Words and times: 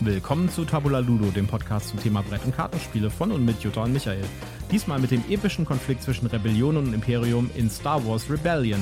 Willkommen 0.00 0.48
zu 0.48 0.64
Tabula 0.64 1.00
Ludo, 1.00 1.32
dem 1.32 1.48
Podcast 1.48 1.88
zum 1.88 2.00
Thema 2.00 2.22
Brett- 2.22 2.44
und 2.44 2.54
Kartenspiele 2.54 3.10
von 3.10 3.32
und 3.32 3.44
mit 3.44 3.60
Jutta 3.64 3.82
und 3.82 3.92
Michael. 3.92 4.24
Diesmal 4.70 5.00
mit 5.00 5.10
dem 5.10 5.24
epischen 5.28 5.64
Konflikt 5.64 6.04
zwischen 6.04 6.28
Rebellion 6.28 6.76
und 6.76 6.94
Imperium 6.94 7.50
in 7.56 7.68
Star 7.68 8.06
Wars 8.06 8.30
Rebellion. 8.30 8.80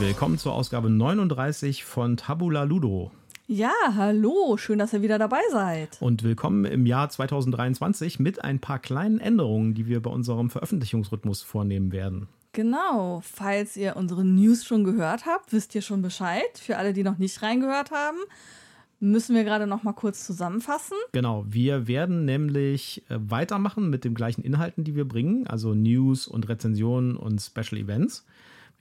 Willkommen 0.00 0.38
zur 0.38 0.54
Ausgabe 0.54 0.90
39 0.90 1.84
von 1.84 2.16
Tabula 2.16 2.64
Ludo. 2.64 3.12
Ja, 3.48 3.72
hallo, 3.96 4.56
schön, 4.56 4.78
dass 4.78 4.92
ihr 4.92 5.02
wieder 5.02 5.18
dabei 5.18 5.40
seid. 5.50 6.00
Und 6.00 6.22
willkommen 6.22 6.64
im 6.64 6.86
Jahr 6.86 7.08
2023 7.08 8.20
mit 8.20 8.44
ein 8.44 8.60
paar 8.60 8.78
kleinen 8.78 9.18
Änderungen, 9.18 9.74
die 9.74 9.88
wir 9.88 10.00
bei 10.00 10.10
unserem 10.10 10.48
Veröffentlichungsrhythmus 10.48 11.42
vornehmen 11.42 11.90
werden. 11.90 12.28
Genau, 12.52 13.20
falls 13.24 13.76
ihr 13.76 13.96
unsere 13.96 14.24
News 14.24 14.64
schon 14.64 14.84
gehört 14.84 15.26
habt, 15.26 15.52
wisst 15.52 15.74
ihr 15.74 15.82
schon 15.82 16.02
Bescheid. 16.02 16.56
Für 16.56 16.76
alle, 16.76 16.92
die 16.92 17.02
noch 17.02 17.18
nicht 17.18 17.42
reingehört 17.42 17.90
haben, 17.90 18.18
müssen 19.00 19.34
wir 19.34 19.42
gerade 19.42 19.66
noch 19.66 19.82
mal 19.82 19.92
kurz 19.92 20.24
zusammenfassen. 20.24 20.96
Genau, 21.10 21.44
wir 21.48 21.88
werden 21.88 22.24
nämlich 22.24 23.02
äh, 23.08 23.16
weitermachen 23.18 23.90
mit 23.90 24.04
den 24.04 24.14
gleichen 24.14 24.42
Inhalten, 24.42 24.84
die 24.84 24.94
wir 24.94 25.06
bringen, 25.06 25.48
also 25.48 25.74
News 25.74 26.28
und 26.28 26.48
Rezensionen 26.48 27.16
und 27.16 27.40
Special 27.40 27.80
Events 27.80 28.24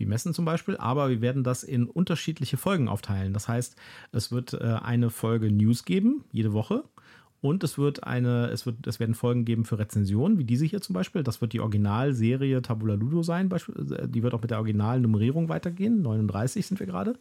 wie 0.02 0.06
Messen 0.06 0.34
zum 0.34 0.46
Beispiel, 0.46 0.76
aber 0.78 1.10
wir 1.10 1.22
werden 1.22 1.44
das 1.44 1.64
in 1.64 1.86
unterschiedliche 1.86 2.58
Folgen 2.58 2.88
aufteilen. 2.88 3.34
Das 3.34 3.48
heißt, 3.48 3.76
es 4.12 4.32
wird 4.32 4.54
äh, 4.54 4.78
eine 4.82 5.10
Folge 5.10 5.52
News 5.52 5.86
geben, 5.86 6.24
jede 6.32 6.54
Woche. 6.54 6.84
Und 7.42 7.64
es 7.64 7.80
wird 7.80 8.04
eine, 8.04 8.50
es 8.50 8.68
wird, 8.68 8.86
es 8.86 9.00
werden 9.00 9.16
Folgen 9.16 9.46
geben 9.46 9.66
für 9.66 9.80
Rezensionen, 9.80 10.38
wie 10.38 10.44
diese 10.44 10.66
hier 10.66 10.80
zum 10.82 10.94
Beispiel. 10.94 11.24
Das 11.24 11.42
wird 11.42 11.54
die 11.54 11.60
Originalserie 11.60 12.62
Tabula 12.62 12.94
Ludo 12.94 13.24
sein, 13.24 13.50
äh, 13.52 14.08
die 14.08 14.22
wird 14.24 14.34
auch 14.34 14.42
mit 14.42 14.52
der 14.52 14.58
originalen 14.58 15.02
Nummerierung 15.02 15.50
weitergehen. 15.50 16.02
39 16.02 16.66
sind 16.66 16.80
wir 16.80 16.88
gerade. 16.88 17.16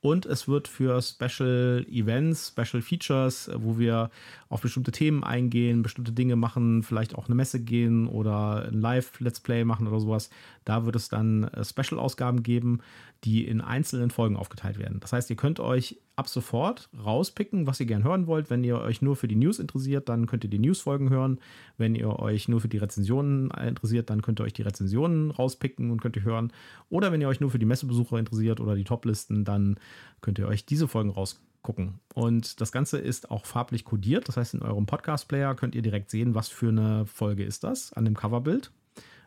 Und 0.00 0.26
es 0.26 0.46
wird 0.46 0.68
für 0.68 1.00
Special 1.02 1.84
Events, 1.88 2.48
Special 2.48 2.82
Features, 2.82 3.50
wo 3.54 3.78
wir 3.78 4.10
auf 4.48 4.60
bestimmte 4.60 4.92
Themen 4.92 5.24
eingehen, 5.24 5.82
bestimmte 5.82 6.12
Dinge 6.12 6.36
machen, 6.36 6.82
vielleicht 6.82 7.14
auch 7.14 7.26
eine 7.26 7.34
Messe 7.34 7.60
gehen 7.60 8.06
oder 8.06 8.68
ein 8.68 8.80
Live-Let's 8.80 9.40
Play 9.40 9.64
machen 9.64 9.88
oder 9.88 9.98
sowas. 9.98 10.30
Da 10.64 10.84
wird 10.84 10.96
es 10.96 11.08
dann 11.08 11.44
äh, 11.44 11.64
Special-Ausgaben 11.64 12.42
geben, 12.42 12.80
die 13.26 13.44
in 13.44 13.60
einzelnen 13.60 14.10
Folgen 14.10 14.36
aufgeteilt 14.36 14.78
werden. 14.78 15.00
Das 15.00 15.12
heißt, 15.12 15.28
ihr 15.30 15.36
könnt 15.36 15.58
euch 15.58 15.98
ab 16.14 16.28
sofort 16.28 16.88
rauspicken, 16.96 17.66
was 17.66 17.80
ihr 17.80 17.86
gern 17.86 18.04
hören 18.04 18.28
wollt. 18.28 18.50
Wenn 18.50 18.62
ihr 18.62 18.78
euch 18.78 19.02
nur 19.02 19.16
für 19.16 19.26
die 19.26 19.34
News 19.34 19.58
interessiert, 19.58 20.08
dann 20.08 20.26
könnt 20.26 20.44
ihr 20.44 20.50
die 20.50 20.60
News-Folgen 20.60 21.10
hören. 21.10 21.40
Wenn 21.76 21.96
ihr 21.96 22.20
euch 22.20 22.46
nur 22.46 22.60
für 22.60 22.68
die 22.68 22.78
Rezensionen 22.78 23.50
interessiert, 23.50 24.10
dann 24.10 24.22
könnt 24.22 24.40
ihr 24.40 24.44
euch 24.44 24.52
die 24.52 24.62
Rezensionen 24.62 25.32
rauspicken 25.32 25.90
und 25.90 26.00
könnt 26.00 26.14
ihr 26.14 26.22
hören. 26.22 26.52
Oder 26.88 27.10
wenn 27.10 27.20
ihr 27.20 27.26
euch 27.26 27.40
nur 27.40 27.50
für 27.50 27.58
die 27.58 27.66
Messebesucher 27.66 28.16
interessiert 28.16 28.60
oder 28.60 28.76
die 28.76 28.84
Toplisten, 28.84 29.44
dann 29.44 29.76
könnt 30.20 30.38
ihr 30.38 30.46
euch 30.46 30.64
diese 30.64 30.86
Folgen 30.86 31.10
rausgucken. 31.10 31.98
Und 32.14 32.60
das 32.60 32.70
Ganze 32.70 32.98
ist 32.98 33.32
auch 33.32 33.44
farblich 33.44 33.84
kodiert. 33.84 34.28
Das 34.28 34.36
heißt, 34.36 34.54
in 34.54 34.62
eurem 34.62 34.86
Podcast-Player 34.86 35.56
könnt 35.56 35.74
ihr 35.74 35.82
direkt 35.82 36.10
sehen, 36.10 36.36
was 36.36 36.46
für 36.46 36.68
eine 36.68 37.06
Folge 37.06 37.42
ist 37.42 37.64
das 37.64 37.92
an 37.92 38.04
dem 38.04 38.14
Coverbild, 38.14 38.70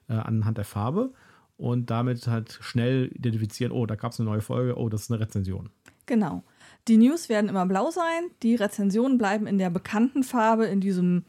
äh, 0.07 0.13
anhand 0.13 0.57
der 0.57 0.65
Farbe. 0.65 1.11
Und 1.59 1.89
damit 1.89 2.25
halt 2.27 2.57
schnell 2.61 3.11
identifizieren, 3.13 3.73
oh, 3.73 3.85
da 3.85 3.95
gab 3.95 4.13
es 4.13 4.19
eine 4.19 4.29
neue 4.29 4.39
Folge, 4.39 4.77
oh, 4.77 4.87
das 4.87 5.01
ist 5.03 5.11
eine 5.11 5.19
Rezension. 5.19 5.69
Genau. 6.05 6.43
Die 6.87 6.95
News 6.95 7.27
werden 7.27 7.49
immer 7.49 7.65
blau 7.65 7.91
sein, 7.91 8.31
die 8.41 8.55
Rezensionen 8.55 9.17
bleiben 9.17 9.45
in 9.45 9.57
der 9.57 9.69
bekannten 9.69 10.23
Farbe, 10.23 10.67
in 10.67 10.79
diesem 10.79 11.25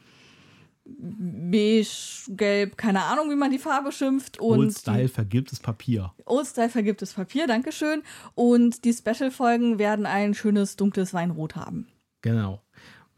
beige, 0.85 1.89
gelb, 2.29 2.77
keine 2.77 3.03
Ahnung, 3.03 3.29
wie 3.29 3.35
man 3.35 3.51
die 3.51 3.59
Farbe 3.59 3.91
schimpft. 3.91 4.39
Und 4.39 4.59
Old 4.59 4.79
Style 4.79 5.09
vergilbtes 5.09 5.59
Papier. 5.59 6.13
Old 6.27 6.47
Style 6.47 6.69
vergilbtes 6.69 7.15
Papier, 7.15 7.49
Dankeschön. 7.49 8.03
Und 8.37 8.85
die 8.85 8.93
Special-Folgen 8.93 9.81
werden 9.81 10.07
ein 10.07 10.35
schönes 10.35 10.77
dunkles 10.77 11.13
Weinrot 11.13 11.57
haben. 11.57 11.89
Genau. 12.23 12.63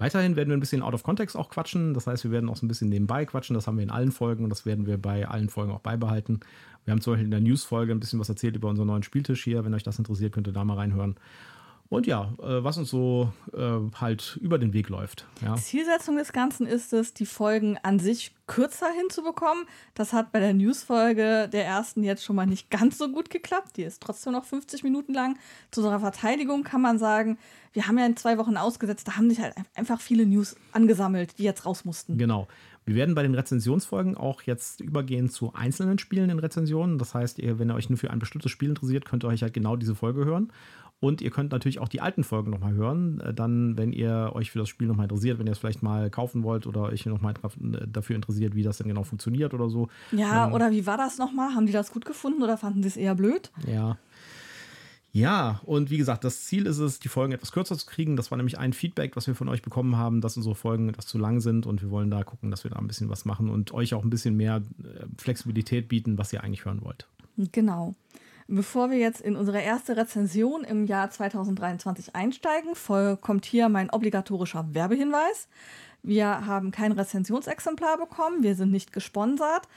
Weiterhin 0.03 0.35
werden 0.35 0.49
wir 0.49 0.57
ein 0.57 0.61
bisschen 0.61 0.83
out 0.83 0.95
of 0.95 1.05
context 1.05 1.37
auch 1.37 1.49
quatschen. 1.49 1.95
Das 1.95 2.09
heißt, 2.09 2.25
wir 2.25 2.33
werden 2.33 2.51
auch 2.51 2.57
so 2.57 2.67
ein 2.67 2.69
bisschen 2.69 2.89
nebenbei 2.89 3.25
quatschen. 3.25 3.55
Das 3.55 3.69
haben 3.69 3.77
wir 3.77 3.85
in 3.85 3.91
allen 3.93 4.11
Folgen 4.11 4.43
und 4.43 4.51
das 4.51 4.67
werden 4.67 4.85
wir 4.85 5.01
bei 5.01 5.29
allen 5.29 5.49
Folgen 5.49 5.71
auch 5.71 5.79
beibehalten. 5.79 6.41
Wir 6.85 6.91
haben 6.91 7.01
zum 7.01 7.13
Beispiel 7.13 7.27
in 7.27 7.31
der 7.31 7.39
News-Folge 7.39 7.93
ein 7.93 8.01
bisschen 8.01 8.19
was 8.19 8.29
erzählt 8.29 8.57
über 8.57 8.69
unseren 8.69 8.89
neuen 8.89 9.05
Spieltisch 9.05 9.45
hier. 9.45 9.65
Wenn 9.65 9.75
euch 9.75 9.85
das 9.85 9.99
interessiert, 10.01 10.33
könnt 10.33 10.49
ihr 10.49 10.53
da 10.53 10.65
mal 10.65 10.75
reinhören. 10.75 11.15
Und 11.93 12.07
ja, 12.07 12.33
äh, 12.39 12.65
was 12.65 12.79
uns 12.79 12.89
so 12.89 13.31
äh, 13.53 13.79
halt 14.01 14.39
über 14.41 14.59
den 14.59 14.73
Weg 14.73 14.89
läuft. 14.89 15.27
Ja. 15.43 15.57
Zielsetzung 15.57 16.17
des 16.17 16.33
Ganzen 16.33 16.67
ist 16.67 16.95
es, 16.95 17.13
die 17.13 17.27
Folgen 17.27 17.77
an 17.83 17.99
sich 17.99 18.33
kürzer 18.47 18.89
hinzubekommen. 18.97 19.67
Das 19.93 20.15
hat 20.15 20.33
bei 20.33 20.41
der 20.41 20.55
News-Folge 20.55 21.51
der 21.53 21.67
ersten 21.67 22.03
jetzt 22.03 22.25
schon 22.25 22.35
mal 22.35 22.47
nicht 22.47 22.71
ganz 22.71 22.97
so 22.97 23.13
gut 23.13 23.29
geklappt. 23.29 23.77
Die 23.77 23.83
ist 23.83 24.03
trotzdem 24.03 24.33
noch 24.33 24.47
50 24.47 24.85
Minuten 24.85 25.13
lang. 25.13 25.37
Zu 25.71 25.83
unserer 25.83 26.01
Verteidigung 26.01 26.63
kann 26.63 26.81
man 26.81 26.99
sagen, 26.99 27.37
wir 27.75 27.87
haben 27.87 27.99
ja 27.99 28.07
in 28.07 28.17
zwei 28.17 28.39
Wochen 28.39 28.57
ausgesetzt, 28.57 29.07
da 29.09 29.17
haben 29.17 29.29
sich 29.29 29.41
halt 29.41 29.55
einfach 29.75 30.01
viele 30.01 30.25
News 30.25 30.57
angesammelt, 30.73 31.39
die 31.39 31.43
jetzt 31.43 31.67
raus 31.67 31.85
mussten. 31.85 32.17
Genau. 32.17 32.49
Wir 32.85 32.97
werden 32.97 33.15
bei 33.15 33.23
den 33.23 33.35
Rezensionsfolgen 33.35 34.17
auch 34.17 34.43
jetzt 34.43 34.81
übergehen 34.81 35.29
zu 35.29 35.53
einzelnen 35.55 35.99
Spielen 35.99 36.31
in 36.31 36.39
Rezensionen. 36.41 36.99
Das 36.99 37.15
heißt, 37.15 37.39
ihr, 37.39 37.59
wenn 37.59 37.71
ihr 37.71 37.75
euch 37.75 37.89
nur 37.89 37.99
für 37.99 38.11
ein 38.11 38.19
bestimmtes 38.19 38.51
Spiel 38.51 38.71
interessiert, 38.71 39.05
könnt 39.05 39.25
ihr 39.25 39.29
euch 39.29 39.43
halt 39.43 39.55
genau 39.55 39.77
diese 39.77 39.95
Folge 39.95 40.25
hören. 40.25 40.53
Und 41.03 41.21
ihr 41.21 41.33
könnt 41.33 41.51
natürlich 41.51 41.81
auch 41.81 41.89
die 41.89 42.01
alten 42.01 42.23
Folgen 42.23 42.53
nochmal 42.53 42.75
hören, 42.75 43.19
äh, 43.19 43.35
dann, 43.35 43.77
wenn 43.77 43.93
ihr 43.93 44.31
euch 44.35 44.53
für 44.53 44.61
das 44.61 44.69
Spiel 44.69 44.87
nochmal 44.87 45.07
interessiert, 45.07 45.41
wenn 45.41 45.49
ihr 45.49 45.53
es 45.53 45.59
vielleicht 45.59 45.83
mal 45.83 46.09
kaufen 46.11 46.45
wollt 46.45 46.65
oder 46.65 46.83
euch 46.83 47.05
nochmal 47.07 47.35
äh, 47.43 47.89
dafür 47.89 48.15
interessiert, 48.15 48.55
wie 48.55 48.63
das 48.63 48.79
denn 48.79 48.87
genau 48.87 49.03
funktioniert 49.03 49.53
oder 49.53 49.69
so. 49.69 49.89
Ja, 50.13 50.47
ähm, 50.47 50.53
oder 50.53 50.71
wie 50.71 50.87
war 50.87 50.97
das 50.97 51.19
nochmal? 51.19 51.57
Haben 51.57 51.67
die 51.67 51.73
das 51.73 51.91
gut 51.91 52.05
gefunden 52.05 52.41
oder 52.41 52.57
fanden 52.57 52.85
sie 52.85 52.89
es 52.89 52.97
eher 52.97 53.17
blöd? 53.17 53.51
Ja. 53.67 53.99
Ja, 55.11 55.61
und 55.65 55.91
wie 55.91 55.99
gesagt, 55.99 56.23
das 56.23 56.45
Ziel 56.45 56.67
ist 56.67 56.79
es, 56.79 57.01
die 57.01 57.09
Folgen 57.09 57.33
etwas 57.33 57.51
kürzer 57.51 57.77
zu 57.77 57.85
kriegen. 57.85 58.17
Das 58.17 58.31
war 58.31 58.37
nämlich 58.39 58.61
ein 58.61 58.73
Feedback, 58.73 59.17
was 59.17 59.27
wir 59.27 59.35
von 59.35 59.49
euch 59.49 59.61
bekommen 59.61 59.97
haben, 59.97 60.21
dass 60.21 60.37
unsere 60.37 60.55
Folgen 60.55 60.89
etwas 60.89 61.07
zu 61.07 61.19
lang 61.19 61.41
sind 61.41 61.67
und 61.67 61.83
wir 61.83 61.91
wollen 61.91 62.13
da 62.13 62.23
gucken, 62.23 62.53
dass 62.53 62.63
wir 62.63 62.71
da 62.71 62.79
ein 62.79 62.87
bisschen 62.87 63.09
was 63.09 63.25
machen 63.25 63.51
und 63.51 63.75
euch 63.75 63.93
auch 63.93 64.05
ein 64.05 64.11
bisschen 64.11 64.37
mehr 64.37 64.63
äh, 64.85 65.05
Flexibilität 65.19 65.89
bieten, 65.89 66.17
was 66.17 66.33
ihr 66.33 66.45
eigentlich 66.45 66.65
hören 66.65 66.81
wollt. 66.83 67.09
Genau. 67.51 67.97
Bevor 68.55 68.91
wir 68.91 68.99
jetzt 68.99 69.23
in 69.23 69.35
unsere 69.35 69.63
erste 69.63 69.97
Rezension 69.97 70.63
im 70.63 70.85
Jahr 70.85 71.11
2023 71.11 72.15
einsteigen, 72.15 72.75
kommt 73.23 73.47
hier 73.47 73.71
mein 73.71 73.89
obligatorischer 73.89 74.75
Werbehinweis. 74.75 75.49
Wir 76.03 76.45
haben 76.45 76.71
kein 76.71 76.93
Rezensionsexemplar 76.93 77.97
bekommen, 77.97 78.43
wir 78.43 78.55
sind 78.55 78.71
nicht 78.71 78.93
gesponsert, 78.93 79.69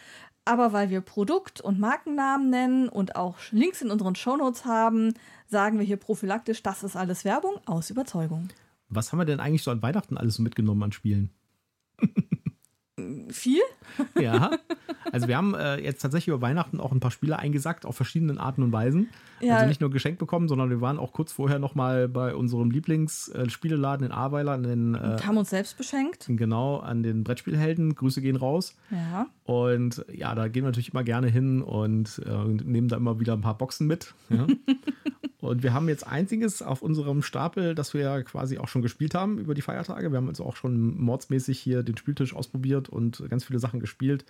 aber 0.43 0.73
weil 0.73 0.89
wir 0.89 0.99
Produkt- 0.99 1.61
und 1.61 1.79
Markennamen 1.79 2.49
nennen 2.49 2.89
und 2.89 3.15
auch 3.15 3.37
Links 3.51 3.81
in 3.81 3.91
unseren 3.91 4.15
Shownotes 4.15 4.65
haben, 4.65 5.13
sagen 5.47 5.79
wir 5.79 5.85
hier 5.85 5.95
prophylaktisch, 5.95 6.61
das 6.61 6.83
ist 6.83 6.97
alles 6.97 7.23
Werbung 7.23 7.61
aus 7.65 7.89
Überzeugung. 7.89 8.49
Was 8.89 9.13
haben 9.13 9.19
wir 9.19 9.25
denn 9.25 9.39
eigentlich 9.39 9.63
so 9.63 9.71
an 9.71 9.81
Weihnachten 9.81 10.17
alles 10.17 10.35
so 10.35 10.43
mitgenommen 10.43 10.83
an 10.83 10.91
Spielen? 10.91 11.29
viel. 13.29 13.61
Ja. 14.19 14.51
Also 15.11 15.27
wir 15.27 15.37
haben 15.37 15.53
äh, 15.53 15.77
jetzt 15.77 16.01
tatsächlich 16.01 16.29
über 16.29 16.41
Weihnachten 16.41 16.79
auch 16.79 16.91
ein 16.91 16.99
paar 16.99 17.11
Spiele 17.11 17.37
eingesackt 17.37 17.85
auf 17.85 17.95
verschiedenen 17.95 18.37
Arten 18.37 18.63
und 18.63 18.71
Weisen. 18.71 19.09
Ja. 19.39 19.55
Also 19.55 19.67
nicht 19.67 19.79
nur 19.79 19.89
geschenkt 19.89 20.19
bekommen, 20.19 20.47
sondern 20.47 20.69
wir 20.69 20.81
waren 20.81 20.97
auch 20.97 21.13
kurz 21.13 21.31
vorher 21.31 21.59
noch 21.59 21.75
mal 21.75 22.07
bei 22.07 22.35
unserem 22.35 22.71
Lieblingsspieleladen 22.71 24.05
in 24.05 24.11
Ahrweiler. 24.11 24.53
An 24.53 24.63
den, 24.63 24.95
äh, 24.95 25.17
haben 25.23 25.37
uns 25.37 25.49
selbst 25.49 25.77
beschenkt. 25.77 26.25
Genau, 26.27 26.77
an 26.77 27.03
den 27.03 27.23
Brettspielhelden. 27.23 27.95
Grüße 27.95 28.21
gehen 28.21 28.35
raus. 28.35 28.75
Ja. 28.91 29.27
Und 29.43 30.05
ja, 30.11 30.33
da 30.35 30.47
gehen 30.47 30.63
wir 30.63 30.69
natürlich 30.69 30.91
immer 30.91 31.03
gerne 31.03 31.27
hin 31.27 31.61
und 31.61 32.21
äh, 32.25 32.63
nehmen 32.63 32.87
da 32.87 32.97
immer 32.97 33.19
wieder 33.19 33.33
ein 33.33 33.41
paar 33.41 33.57
Boxen 33.57 33.87
mit. 33.87 34.13
Ja. 34.29 34.47
Und 35.45 35.63
wir 35.63 35.73
haben 35.73 35.87
jetzt 35.87 36.07
einziges 36.07 36.61
auf 36.61 36.81
unserem 36.81 37.21
Stapel, 37.21 37.75
das 37.75 37.93
wir 37.93 38.01
ja 38.01 38.21
quasi 38.23 38.57
auch 38.57 38.67
schon 38.67 38.81
gespielt 38.81 39.13
haben 39.13 39.37
über 39.37 39.53
die 39.53 39.61
Feiertage. 39.61 40.11
Wir 40.11 40.17
haben 40.17 40.27
also 40.27 40.43
auch 40.43 40.55
schon 40.55 40.99
mordsmäßig 40.99 41.59
hier 41.59 41.83
den 41.83 41.97
Spieltisch 41.97 42.35
ausprobiert 42.35 42.89
und 42.95 43.23
ganz 43.29 43.43
viele 43.43 43.59
Sachen 43.59 43.79
gespielt 43.79 44.25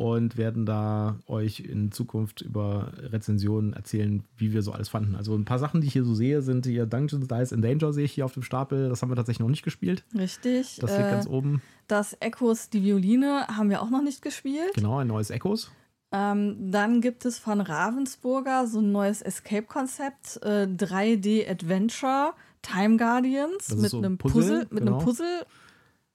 und 0.00 0.38
werden 0.38 0.64
da 0.64 1.18
euch 1.26 1.60
in 1.60 1.92
Zukunft 1.92 2.40
über 2.40 2.92
Rezensionen 2.96 3.74
erzählen, 3.74 4.22
wie 4.36 4.52
wir 4.52 4.62
so 4.62 4.72
alles 4.72 4.88
fanden. 4.88 5.14
Also 5.14 5.34
ein 5.34 5.44
paar 5.44 5.58
Sachen, 5.58 5.82
die 5.82 5.88
ich 5.88 5.92
hier 5.92 6.04
so 6.04 6.14
sehe, 6.14 6.40
sind 6.40 6.64
hier 6.64 6.86
Dungeons 6.86 7.28
Dice 7.28 7.52
in 7.52 7.60
Danger 7.60 7.92
sehe 7.92 8.04
ich 8.04 8.12
hier 8.12 8.24
auf 8.24 8.32
dem 8.32 8.42
Stapel. 8.42 8.88
Das 8.88 9.02
haben 9.02 9.10
wir 9.10 9.16
tatsächlich 9.16 9.40
noch 9.40 9.50
nicht 9.50 9.62
gespielt. 9.62 10.04
Richtig. 10.16 10.78
Das 10.80 10.90
liegt 10.90 11.06
äh, 11.06 11.10
ganz 11.10 11.26
oben. 11.26 11.60
Das 11.86 12.16
Echos, 12.20 12.70
die 12.70 12.82
Violine, 12.82 13.46
haben 13.48 13.68
wir 13.68 13.82
auch 13.82 13.90
noch 13.90 14.02
nicht 14.02 14.22
gespielt. 14.22 14.72
Genau, 14.74 14.98
ein 14.98 15.08
neues 15.08 15.28
Echos. 15.28 15.70
Ähm, 16.12 16.70
dann 16.72 17.02
gibt 17.02 17.24
es 17.24 17.38
von 17.38 17.60
Ravensburger 17.60 18.66
so 18.66 18.80
ein 18.80 18.90
neues 18.90 19.22
Escape-Konzept, 19.22 20.40
äh, 20.42 20.66
3D 20.66 21.48
Adventure, 21.48 22.32
Time 22.62 22.96
Guardians 22.96 23.76
mit 23.76 23.90
so 23.90 23.98
einem 23.98 24.18
Puzzle, 24.18 24.40
Puzzle 24.40 24.58
mit 24.70 24.78
genau. 24.80 24.96
einem 24.96 25.04
Puzzle 25.04 25.46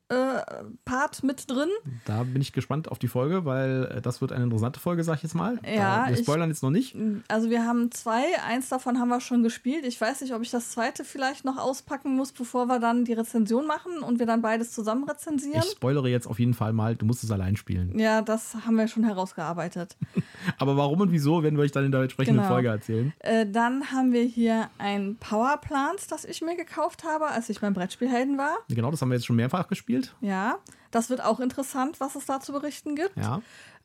äh, 0.09 0.41
Part 0.85 1.23
mit 1.23 1.49
drin. 1.49 1.69
Da 2.05 2.23
bin 2.23 2.41
ich 2.41 2.53
gespannt 2.53 2.89
auf 2.91 2.99
die 2.99 3.07
Folge, 3.07 3.43
weil 3.45 3.85
äh, 3.97 4.01
das 4.01 4.21
wird 4.21 4.31
eine 4.31 4.43
interessante 4.43 4.79
Folge, 4.79 5.03
sag 5.03 5.15
ich 5.17 5.23
jetzt 5.23 5.33
mal. 5.35 5.59
Ja, 5.65 6.05
Äh, 6.05 6.09
wir 6.09 6.13
ich- 6.13 6.19
spoilern 6.23 6.49
jetzt 6.49 6.61
noch 6.63 6.69
nicht. 6.69 6.95
Also 7.27 7.49
wir 7.49 7.65
haben 7.65 7.91
zwei, 7.91 8.23
eins 8.45 8.69
davon 8.69 8.99
haben 8.99 9.09
wir 9.09 9.19
schon 9.21 9.41
gespielt. 9.43 9.85
Ich 9.85 9.99
weiß 9.99 10.21
nicht, 10.21 10.33
ob 10.33 10.41
ich 10.41 10.51
das 10.51 10.71
zweite 10.71 11.03
vielleicht 11.03 11.43
noch 11.45 11.57
auspacken 11.57 12.15
muss, 12.15 12.31
bevor 12.31 12.67
wir 12.67 12.79
dann 12.79 13.05
die 13.05 13.13
Rezension 13.13 13.65
machen 13.65 13.99
und 13.99 14.19
wir 14.19 14.25
dann 14.25 14.41
beides 14.41 14.71
zusammen 14.73 15.03
rezensieren. 15.09 15.63
Ich 15.65 15.71
spoilere 15.71 16.07
jetzt 16.07 16.27
auf 16.27 16.39
jeden 16.39 16.53
Fall 16.53 16.73
mal, 16.73 16.95
du 16.95 17.05
musst 17.05 17.23
es 17.23 17.31
allein 17.31 17.55
spielen. 17.57 17.97
ja, 17.97 18.21
das 18.21 18.55
haben 18.65 18.75
wir 18.77 18.87
schon 18.87 19.03
herausgearbeitet. 19.03 19.97
Aber 20.59 20.77
warum 20.77 21.01
und 21.01 21.11
wieso, 21.11 21.41
werden 21.43 21.55
wir 21.57 21.63
euch 21.63 21.71
dann 21.71 21.85
in 21.85 21.91
der 21.91 22.01
entsprechenden 22.01 22.37
Genau. 22.41 22.49
Folge 22.53 22.67
erzählen. 22.69 23.13
Äh, 23.19 23.45
dann 23.49 23.91
haben 23.91 24.11
wir 24.13 24.23
hier 24.23 24.69
ein 24.77 25.15
Powerplant, 25.19 26.11
das 26.11 26.25
ich 26.25 26.41
mir 26.41 26.55
gekauft 26.55 27.03
habe, 27.03 27.27
als 27.27 27.49
ich 27.49 27.59
beim 27.61 27.73
Brettspielhelden 27.73 28.37
war. 28.37 28.57
Genau, 28.69 28.91
das 28.91 29.01
haben 29.01 29.09
wir 29.09 29.15
jetzt 29.15 29.25
schon 29.25 29.35
mehrfach 29.35 29.67
gespielt. 29.67 29.94
Ja, 30.21 30.57
das 30.91 31.09
wird 31.09 31.21
auch 31.23 31.39
interessant, 31.39 31.99
was 31.99 32.15
es 32.15 32.25
da 32.25 32.39
zu 32.39 32.53
berichten 32.53 32.95
gibt. 32.95 33.17
Ja. 33.17 33.41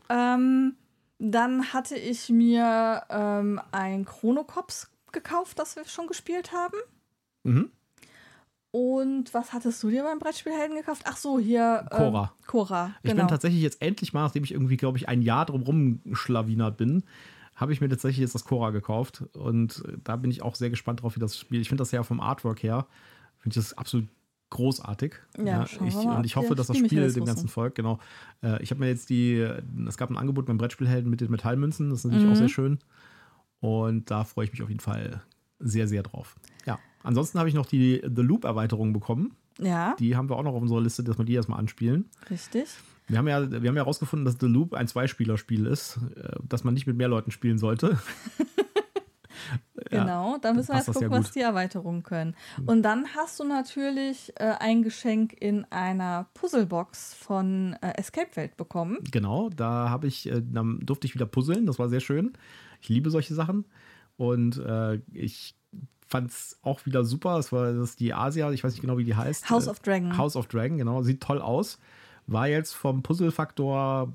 Ähm, 0.09 0.77
dann 1.19 1.73
hatte 1.73 1.97
ich 1.97 2.29
mir 2.31 3.03
ähm, 3.11 3.61
ein 3.73 4.05
Chronocops 4.05 4.91
gekauft, 5.13 5.59
das 5.59 5.77
wir 5.77 5.85
schon 5.85 6.07
gespielt 6.07 6.53
haben. 6.53 6.77
Mhm. 7.43 7.71
Und 8.73 9.35
was 9.35 9.53
hattest 9.53 9.83
du 9.83 9.91
dir 9.91 10.05
beim 10.05 10.21
Brettspielhelden 10.21 10.77
gekauft? 10.77 11.03
Ach 11.05 11.17
so, 11.17 11.39
hier. 11.39 11.87
ähm, 11.91 11.99
Cora. 11.99 12.33
Cora, 12.47 12.95
Ich 13.03 13.11
genau. 13.11 13.23
bin 13.23 13.29
tatsächlich 13.29 13.63
jetzt 13.63 13.83
endlich 13.83 14.13
mal, 14.13 14.23
nachdem 14.23 14.45
ich 14.45 14.53
irgendwie, 14.53 14.77
glaube 14.77 14.97
ich, 14.97 15.09
ein 15.09 15.23
Jahr 15.23 15.47
drum 15.47 15.63
rumschlawinert 15.63 16.77
bin, 16.77 17.03
habe 17.57 17.73
ich 17.73 17.81
mir 17.81 17.89
tatsächlich 17.89 18.21
jetzt 18.21 18.35
das 18.35 18.45
Cora 18.45 18.71
gekauft. 18.71 19.25
Und 19.35 19.83
da 20.05 20.17
bin 20.17 20.31
ich 20.31 20.43
auch 20.43 20.55
sehr 20.55 20.71
gespannt 20.71 21.03
drauf, 21.03 21.17
wie 21.17 21.21
das 21.21 21.37
Spiel. 21.37 21.61
Ich 21.61 21.69
finde 21.69 21.83
das 21.83 21.91
ja 21.91 22.03
vom 22.05 22.21
Artwork 22.21 22.63
her, 22.63 22.87
finde 23.39 23.59
ich 23.59 23.65
das 23.67 23.77
absolut 23.77 24.09
großartig. 24.51 25.15
Ja, 25.39 25.65
wir 25.79 25.87
ich, 25.89 25.95
und 25.97 26.27
ich 26.27 26.37
hoffe, 26.37 26.55
dass 26.55 26.67
das 26.67 26.77
Spiel 26.79 27.11
dem 27.13 27.25
Ganzen 27.25 27.49
folgt. 27.49 27.77
Genau. 27.77 27.99
Äh, 28.43 28.63
Ich 28.63 28.71
habe 28.71 28.81
mir 28.81 28.89
jetzt 28.89 29.09
die, 29.11 29.47
es 29.89 29.97
gab 29.97 30.11
ein 30.11 30.17
Angebot 30.17 30.47
beim 30.47 30.59
Brettspielhelden 30.59 31.09
mit 31.11 31.21
den 31.21 31.31
Metallmünzen. 31.31 31.91
Das 31.91 32.01
ist 32.01 32.05
natürlich 32.05 32.27
Mhm. 32.27 32.33
auch 32.33 32.37
sehr 32.37 32.49
schön. 32.49 32.79
Und 33.61 34.11
da 34.11 34.25
freue 34.25 34.45
ich 34.47 34.53
mich 34.53 34.63
auf 34.63 34.69
jeden 34.69 34.81
Fall 34.81 35.23
sehr, 35.59 35.87
sehr 35.89 36.03
drauf. 36.03 36.37
Ja. 36.67 36.79
Ansonsten 37.03 37.39
habe 37.39 37.49
ich 37.49 37.55
noch 37.55 37.67
die 37.67 38.01
The 38.05 38.23
Loop-Erweiterung 38.23 38.93
bekommen. 38.93 39.37
ja, 39.59 39.95
Die 39.99 40.17
haben 40.17 40.29
wir 40.29 40.37
auch 40.37 40.43
noch 40.43 40.55
auf 40.55 40.63
unserer 40.63 40.81
Liste, 40.81 41.03
dass 41.05 41.19
wir 41.19 41.25
die 41.25 41.35
erstmal 41.35 41.59
anspielen. 41.59 42.07
richtig. 42.31 42.69
Wir 43.09 43.19
haben 43.19 43.27
ja, 43.27 43.51
wir 43.51 43.57
haben 43.59 43.65
ja 43.77 43.83
herausgefunden, 43.83 44.25
dass 44.25 44.37
The 44.39 44.47
Loop 44.47 44.73
ein 44.73 44.87
Zweispielerspiel 44.87 45.67
ist, 45.67 45.99
äh, 46.17 46.37
dass 46.49 46.63
man 46.63 46.75
nicht 46.75 46.87
mit 46.87 46.97
mehr 46.97 47.09
Leuten 47.09 47.33
spielen 47.33 47.59
sollte. 47.59 47.99
Genau, 49.91 50.39
da 50.39 50.53
müssen 50.53 50.69
wir 50.73 50.77
jetzt 50.77 50.93
gucken, 50.93 51.11
was 51.11 51.33
die 51.33 51.41
Erweiterungen 51.41 52.03
können. 52.03 52.35
Und 52.67 52.83
dann 52.83 53.07
hast 53.15 53.39
du 53.41 53.45
natürlich 53.45 54.33
äh, 54.37 54.55
ein 54.59 54.83
Geschenk 54.83 55.35
in 55.41 55.65
einer 55.71 56.27
Puzzlebox 56.35 57.15
von 57.15 57.77
äh, 57.83 57.93
Escape 57.99 58.35
Welt 58.37 58.57
bekommen. 58.57 58.99
Genau, 59.11 59.51
da 59.51 59.91
habe 59.91 60.07
ich, 60.07 60.27
äh, 60.31 60.43
dann 60.43 60.81
durfte 60.81 61.07
ich 61.07 61.15
wieder 61.15 61.27
puzzeln, 61.27 61.67
das 61.67 61.79
war 61.79 61.89
sehr 61.89 62.01
schön. 62.01 62.33
Ich 62.81 62.89
liebe 62.89 63.11
solche 63.11 63.35
Sachen. 63.35 63.67
Und 64.17 64.59
äh, 64.59 65.01
ich 65.13 65.55
fand 66.07 66.31
es 66.31 66.59
auch 66.63 66.85
wieder 66.87 67.05
super. 67.05 67.39
Es 67.39 67.53
war 67.53 67.73
das 67.73 67.91
ist 67.91 68.01
die 68.01 68.13
Asia, 68.13 68.51
ich 68.53 68.65
weiß 68.65 68.73
nicht 68.73 68.81
genau, 68.83 68.99
wie 68.99 69.05
die 69.05 69.15
heißt. 69.17 69.49
House 69.49 69.67
Äh, 69.67 69.71
of 69.71 69.81
Dragon. 69.81 70.17
House 70.19 70.37
of 70.37 70.47
Dragon, 70.47 70.77
genau. 70.79 71.03
Sieht 71.03 71.23
toll 71.23 71.41
aus. 71.41 71.79
War 72.27 72.49
jetzt 72.49 72.75
vom 72.75 73.03
Puzzlefaktor 73.03 74.15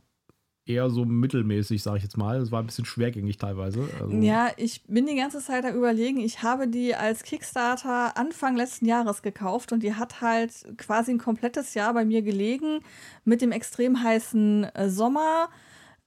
eher 0.66 0.90
so 0.90 1.06
mittelmäßig, 1.06 1.84
sage 1.84 1.98
ich 1.98 2.04
jetzt 2.04 2.18
mal. 2.18 2.38
Es 2.38 2.52
war 2.52 2.62
ein 2.62 2.66
bisschen 2.66 2.86
schwergängig 2.86 3.38
teilweise. 3.38 3.88
Also, 4.02 4.16
Ja, 4.18 4.50
ich 4.58 4.84
bin 4.88 5.06
die 5.06 5.16
ganze 5.16 5.40
Zeit 5.40 5.64
da 5.64 5.70
überlegen. 5.72 6.20
Ich 6.20 6.42
habe 6.44 6.68
die 6.68 6.96
als 6.96 7.24
Kickstarter 7.24 8.18
Anfang 8.18 8.56
letzten 8.56 8.86
Jahres 8.86 9.22
gekauft 9.22 9.72
und 9.72 9.84
die 9.84 9.94
hat 9.94 10.22
halt 10.22 10.52
quasi 10.78 11.12
ein 11.12 11.18
komplettes 11.20 11.74
Jahr 11.76 11.94
bei 11.94 12.04
mir 12.06 12.22
gelegen 12.22 12.80
mit 13.24 13.42
dem 13.42 13.52
extrem 13.52 14.02
heißen 14.02 14.64
äh, 14.74 14.90
Sommer, 14.90 15.50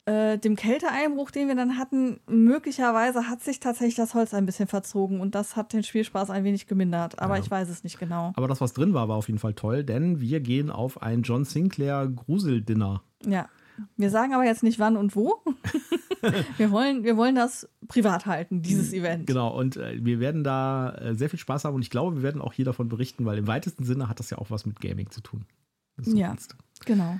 äh, 0.06 0.38
dem 0.38 0.56
Kälteeinbruch, 0.56 1.30
den 1.30 1.48
wir 1.48 1.54
dann 1.54 1.78
hatten. 1.78 2.18
Möglicherweise 2.26 3.28
hat 3.28 3.42
sich 3.42 3.60
tatsächlich 3.60 3.94
das 3.96 4.14
Holz 4.14 4.34
ein 4.34 4.46
bisschen 4.46 4.66
verzogen 4.66 5.20
und 5.20 5.34
das 5.34 5.54
hat 5.54 5.72
den 5.72 5.82
Spielspaß 5.84 6.30
ein 6.30 6.44
wenig 6.44 6.66
gemindert, 6.66 7.18
aber 7.20 7.36
Ja. 7.36 7.42
ich 7.42 7.50
weiß 7.50 7.68
es 7.68 7.84
nicht 7.84 7.98
genau. 8.00 8.32
Aber 8.34 8.48
das, 8.48 8.60
was 8.60 8.72
drin 8.72 8.94
war, 8.94 9.08
war 9.08 9.16
auf 9.16 9.28
jeden 9.28 9.38
Fall 9.38 9.54
toll, 9.54 9.84
denn 9.84 10.20
wir 10.20 10.40
gehen 10.40 10.70
auf 10.70 11.00
ein 11.02 11.22
John 11.22 11.44
Sinclair 11.44 12.08
Gruseldinner. 12.08 13.02
Ja. 13.24 13.48
Wir 13.96 14.10
sagen 14.10 14.34
aber 14.34 14.44
jetzt 14.44 14.62
nicht 14.62 14.78
wann 14.78 14.96
und 14.96 15.14
wo. 15.16 15.42
wir, 16.56 16.70
wollen, 16.70 17.04
wir 17.04 17.16
wollen 17.16 17.34
das 17.34 17.68
privat 17.88 18.26
halten, 18.26 18.62
dieses 18.62 18.92
Event. 18.92 19.26
Genau, 19.26 19.56
und 19.56 19.76
äh, 19.76 19.98
wir 20.04 20.20
werden 20.20 20.44
da 20.44 20.94
äh, 20.94 21.14
sehr 21.14 21.30
viel 21.30 21.38
Spaß 21.38 21.64
haben 21.64 21.74
und 21.74 21.82
ich 21.82 21.90
glaube, 21.90 22.16
wir 22.16 22.22
werden 22.22 22.40
auch 22.40 22.52
hier 22.52 22.64
davon 22.64 22.88
berichten, 22.88 23.24
weil 23.24 23.38
im 23.38 23.46
weitesten 23.46 23.84
Sinne 23.84 24.08
hat 24.08 24.18
das 24.18 24.30
ja 24.30 24.38
auch 24.38 24.50
was 24.50 24.66
mit 24.66 24.80
Gaming 24.80 25.10
zu 25.10 25.20
tun. 25.20 25.44
Ja. 26.04 26.28
ernst. 26.28 26.56
Genau. 26.84 27.18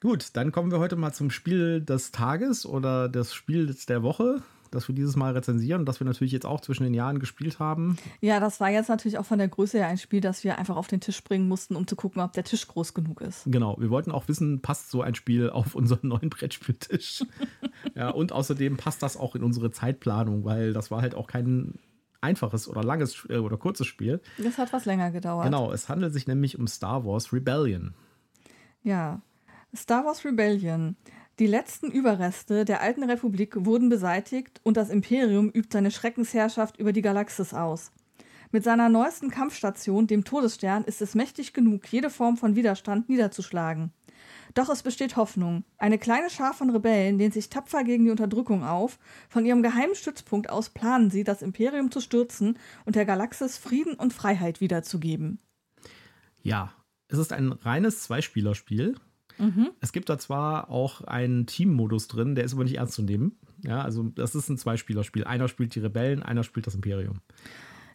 Gut, 0.00 0.30
dann 0.34 0.52
kommen 0.52 0.70
wir 0.70 0.80
heute 0.80 0.96
mal 0.96 1.12
zum 1.12 1.30
Spiel 1.30 1.80
des 1.80 2.10
Tages 2.10 2.66
oder 2.66 3.08
das 3.08 3.32
Spiel 3.32 3.74
der 3.88 4.02
Woche, 4.02 4.42
das 4.74 4.88
wir 4.88 4.94
dieses 4.94 5.16
Mal 5.16 5.32
rezensieren 5.32 5.80
und 5.80 5.86
das 5.86 6.00
wir 6.00 6.06
natürlich 6.06 6.32
jetzt 6.32 6.46
auch 6.46 6.60
zwischen 6.60 6.84
den 6.84 6.94
Jahren 6.94 7.18
gespielt 7.18 7.58
haben. 7.58 7.96
Ja, 8.20 8.40
das 8.40 8.60
war 8.60 8.70
jetzt 8.70 8.88
natürlich 8.88 9.18
auch 9.18 9.24
von 9.24 9.38
der 9.38 9.48
Größe 9.48 9.78
her 9.78 9.88
ein 9.88 9.98
Spiel, 9.98 10.20
das 10.20 10.44
wir 10.44 10.58
einfach 10.58 10.76
auf 10.76 10.86
den 10.86 11.00
Tisch 11.00 11.22
bringen 11.24 11.48
mussten, 11.48 11.76
um 11.76 11.86
zu 11.86 11.96
gucken, 11.96 12.20
ob 12.22 12.32
der 12.32 12.44
Tisch 12.44 12.66
groß 12.68 12.94
genug 12.94 13.20
ist. 13.20 13.44
Genau, 13.46 13.76
wir 13.78 13.90
wollten 13.90 14.12
auch 14.12 14.28
wissen, 14.28 14.60
passt 14.60 14.90
so 14.90 15.02
ein 15.02 15.14
Spiel 15.14 15.50
auf 15.50 15.74
unseren 15.74 16.08
neuen 16.08 16.30
Brettspieltisch? 16.30 17.24
ja, 17.94 18.10
und 18.10 18.32
außerdem 18.32 18.76
passt 18.76 19.02
das 19.02 19.16
auch 19.16 19.34
in 19.34 19.42
unsere 19.42 19.70
Zeitplanung, 19.70 20.44
weil 20.44 20.72
das 20.72 20.90
war 20.90 21.02
halt 21.02 21.14
auch 21.14 21.26
kein 21.26 21.78
einfaches 22.20 22.68
oder 22.68 22.82
langes 22.82 23.26
äh, 23.28 23.36
oder 23.36 23.56
kurzes 23.56 23.86
Spiel. 23.86 24.20
Das 24.38 24.58
hat 24.58 24.72
was 24.72 24.86
länger 24.86 25.10
gedauert. 25.10 25.44
Genau, 25.44 25.70
es 25.70 25.88
handelt 25.88 26.12
sich 26.12 26.26
nämlich 26.26 26.58
um 26.58 26.66
Star 26.66 27.04
Wars 27.04 27.32
Rebellion. 27.32 27.94
Ja. 28.82 29.20
Star 29.74 30.04
Wars 30.04 30.24
Rebellion. 30.24 30.96
Die 31.40 31.48
letzten 31.48 31.90
Überreste 31.90 32.64
der 32.64 32.80
alten 32.80 33.02
Republik 33.02 33.56
wurden 33.64 33.88
beseitigt 33.88 34.60
und 34.62 34.76
das 34.76 34.88
Imperium 34.88 35.50
übt 35.50 35.70
seine 35.72 35.90
Schreckensherrschaft 35.90 36.78
über 36.78 36.92
die 36.92 37.02
Galaxis 37.02 37.52
aus. 37.52 37.90
Mit 38.52 38.62
seiner 38.62 38.88
neuesten 38.88 39.32
Kampfstation, 39.32 40.06
dem 40.06 40.22
Todesstern, 40.22 40.84
ist 40.84 41.02
es 41.02 41.16
mächtig 41.16 41.52
genug, 41.52 41.92
jede 41.92 42.08
Form 42.08 42.36
von 42.36 42.54
Widerstand 42.54 43.08
niederzuschlagen. 43.08 43.92
Doch 44.54 44.68
es 44.68 44.84
besteht 44.84 45.16
Hoffnung. 45.16 45.64
Eine 45.76 45.98
kleine 45.98 46.30
Schar 46.30 46.54
von 46.54 46.70
Rebellen 46.70 47.18
lehnt 47.18 47.34
sich 47.34 47.50
tapfer 47.50 47.82
gegen 47.82 48.04
die 48.04 48.12
Unterdrückung 48.12 48.62
auf. 48.62 49.00
Von 49.28 49.44
ihrem 49.44 49.64
geheimen 49.64 49.96
Stützpunkt 49.96 50.48
aus 50.50 50.70
planen 50.70 51.10
sie, 51.10 51.24
das 51.24 51.42
Imperium 51.42 51.90
zu 51.90 52.00
stürzen 52.00 52.58
und 52.84 52.94
der 52.94 53.06
Galaxis 53.06 53.58
Frieden 53.58 53.94
und 53.94 54.12
Freiheit 54.12 54.60
wiederzugeben. 54.60 55.40
Ja, 56.42 56.72
es 57.08 57.18
ist 57.18 57.32
ein 57.32 57.50
reines 57.50 58.04
Zweispielerspiel. 58.04 58.94
Es 59.80 59.92
gibt 59.92 60.08
da 60.08 60.18
zwar 60.18 60.70
auch 60.70 61.00
einen 61.02 61.46
Teammodus 61.46 62.08
drin, 62.08 62.34
der 62.34 62.44
ist 62.44 62.54
aber 62.54 62.64
nicht 62.64 62.76
ernst 62.76 62.94
zu 62.94 63.02
nehmen. 63.02 63.36
Ja, 63.64 63.82
also 63.82 64.02
das 64.04 64.34
ist 64.34 64.48
ein 64.48 64.58
Zweispielerspiel. 64.58 65.24
Einer 65.24 65.48
spielt 65.48 65.74
die 65.74 65.80
Rebellen, 65.80 66.22
einer 66.22 66.44
spielt 66.44 66.66
das 66.66 66.74
Imperium. 66.74 67.20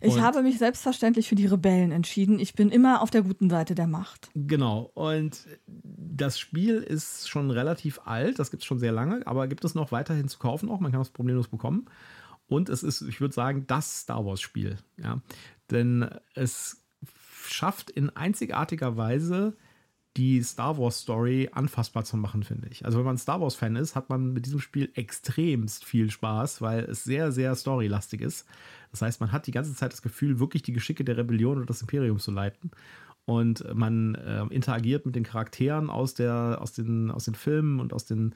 Ich 0.01 0.13
Und- 0.15 0.21
habe 0.21 0.41
mich 0.43 0.57
selbstverständlich 0.57 1.27
für 1.27 1.35
die 1.35 1.45
Rebellen 1.45 1.91
entschieden. 1.91 2.39
Ich 2.39 2.53
bin 2.53 2.69
immer 2.69 3.01
auf 3.01 3.09
der 3.09 3.21
guten 3.21 3.49
Seite 3.49 3.75
der 3.75 3.87
Macht. 3.87 4.29
Genau. 4.33 4.91
Und 4.93 5.45
das 5.67 6.39
Spiel 6.39 6.77
ist 6.77 7.29
schon 7.29 7.51
relativ 7.51 7.99
alt, 8.05 8.39
das 8.39 8.49
gibt 8.51 8.63
es 8.63 8.67
schon 8.67 8.79
sehr 8.79 8.91
lange, 8.93 9.25
aber 9.27 9.47
gibt 9.47 9.65
es 9.65 9.75
noch 9.75 9.91
weiterhin 9.91 10.27
zu 10.29 10.39
kaufen 10.39 10.69
auch. 10.69 10.79
Man 10.79 10.91
kann 10.91 11.01
es 11.01 11.09
problemlos 11.09 11.47
bekommen. 11.49 11.85
Und 12.47 12.69
es 12.69 12.81
ist, 12.81 13.01
ich 13.01 13.21
würde 13.21 13.33
sagen, 13.33 13.65
das 13.67 14.01
Star 14.01 14.25
Wars-Spiel. 14.25 14.77
Ja. 14.97 15.21
Denn 15.69 16.09
es 16.33 16.81
schafft 17.43 17.89
in 17.91 18.09
einzigartiger 18.09 18.97
Weise 18.97 19.55
die 20.17 20.41
Star 20.41 20.77
Wars 20.77 20.99
Story 21.01 21.49
anfassbar 21.51 22.03
zu 22.03 22.17
machen, 22.17 22.43
finde 22.43 22.67
ich. 22.69 22.85
Also 22.85 22.97
wenn 22.97 23.05
man 23.05 23.17
Star 23.17 23.39
Wars 23.41 23.55
Fan 23.55 23.75
ist, 23.75 23.95
hat 23.95 24.09
man 24.09 24.33
mit 24.33 24.45
diesem 24.45 24.59
Spiel 24.59 24.89
extremst 24.95 25.85
viel 25.85 26.09
Spaß, 26.09 26.61
weil 26.61 26.83
es 26.85 27.03
sehr, 27.03 27.31
sehr 27.31 27.55
storylastig 27.55 28.21
ist. 28.21 28.45
Das 28.91 29.01
heißt, 29.01 29.21
man 29.21 29.31
hat 29.31 29.47
die 29.47 29.51
ganze 29.51 29.75
Zeit 29.75 29.93
das 29.93 30.01
Gefühl, 30.01 30.39
wirklich 30.39 30.63
die 30.63 30.73
Geschicke 30.73 31.03
der 31.03 31.17
Rebellion 31.17 31.59
und 31.59 31.69
des 31.69 31.81
Imperiums 31.81 32.23
zu 32.23 32.31
leiten. 32.31 32.71
Und 33.25 33.63
man 33.75 34.15
äh, 34.15 34.43
interagiert 34.49 35.05
mit 35.05 35.15
den 35.15 35.23
Charakteren 35.23 35.91
aus, 35.91 36.15
der, 36.15 36.57
aus, 36.59 36.73
den, 36.73 37.11
aus 37.11 37.25
den 37.25 37.35
Filmen 37.35 37.79
und 37.79 37.93
aus 37.93 38.05
den 38.05 38.31
äh, 38.31 38.35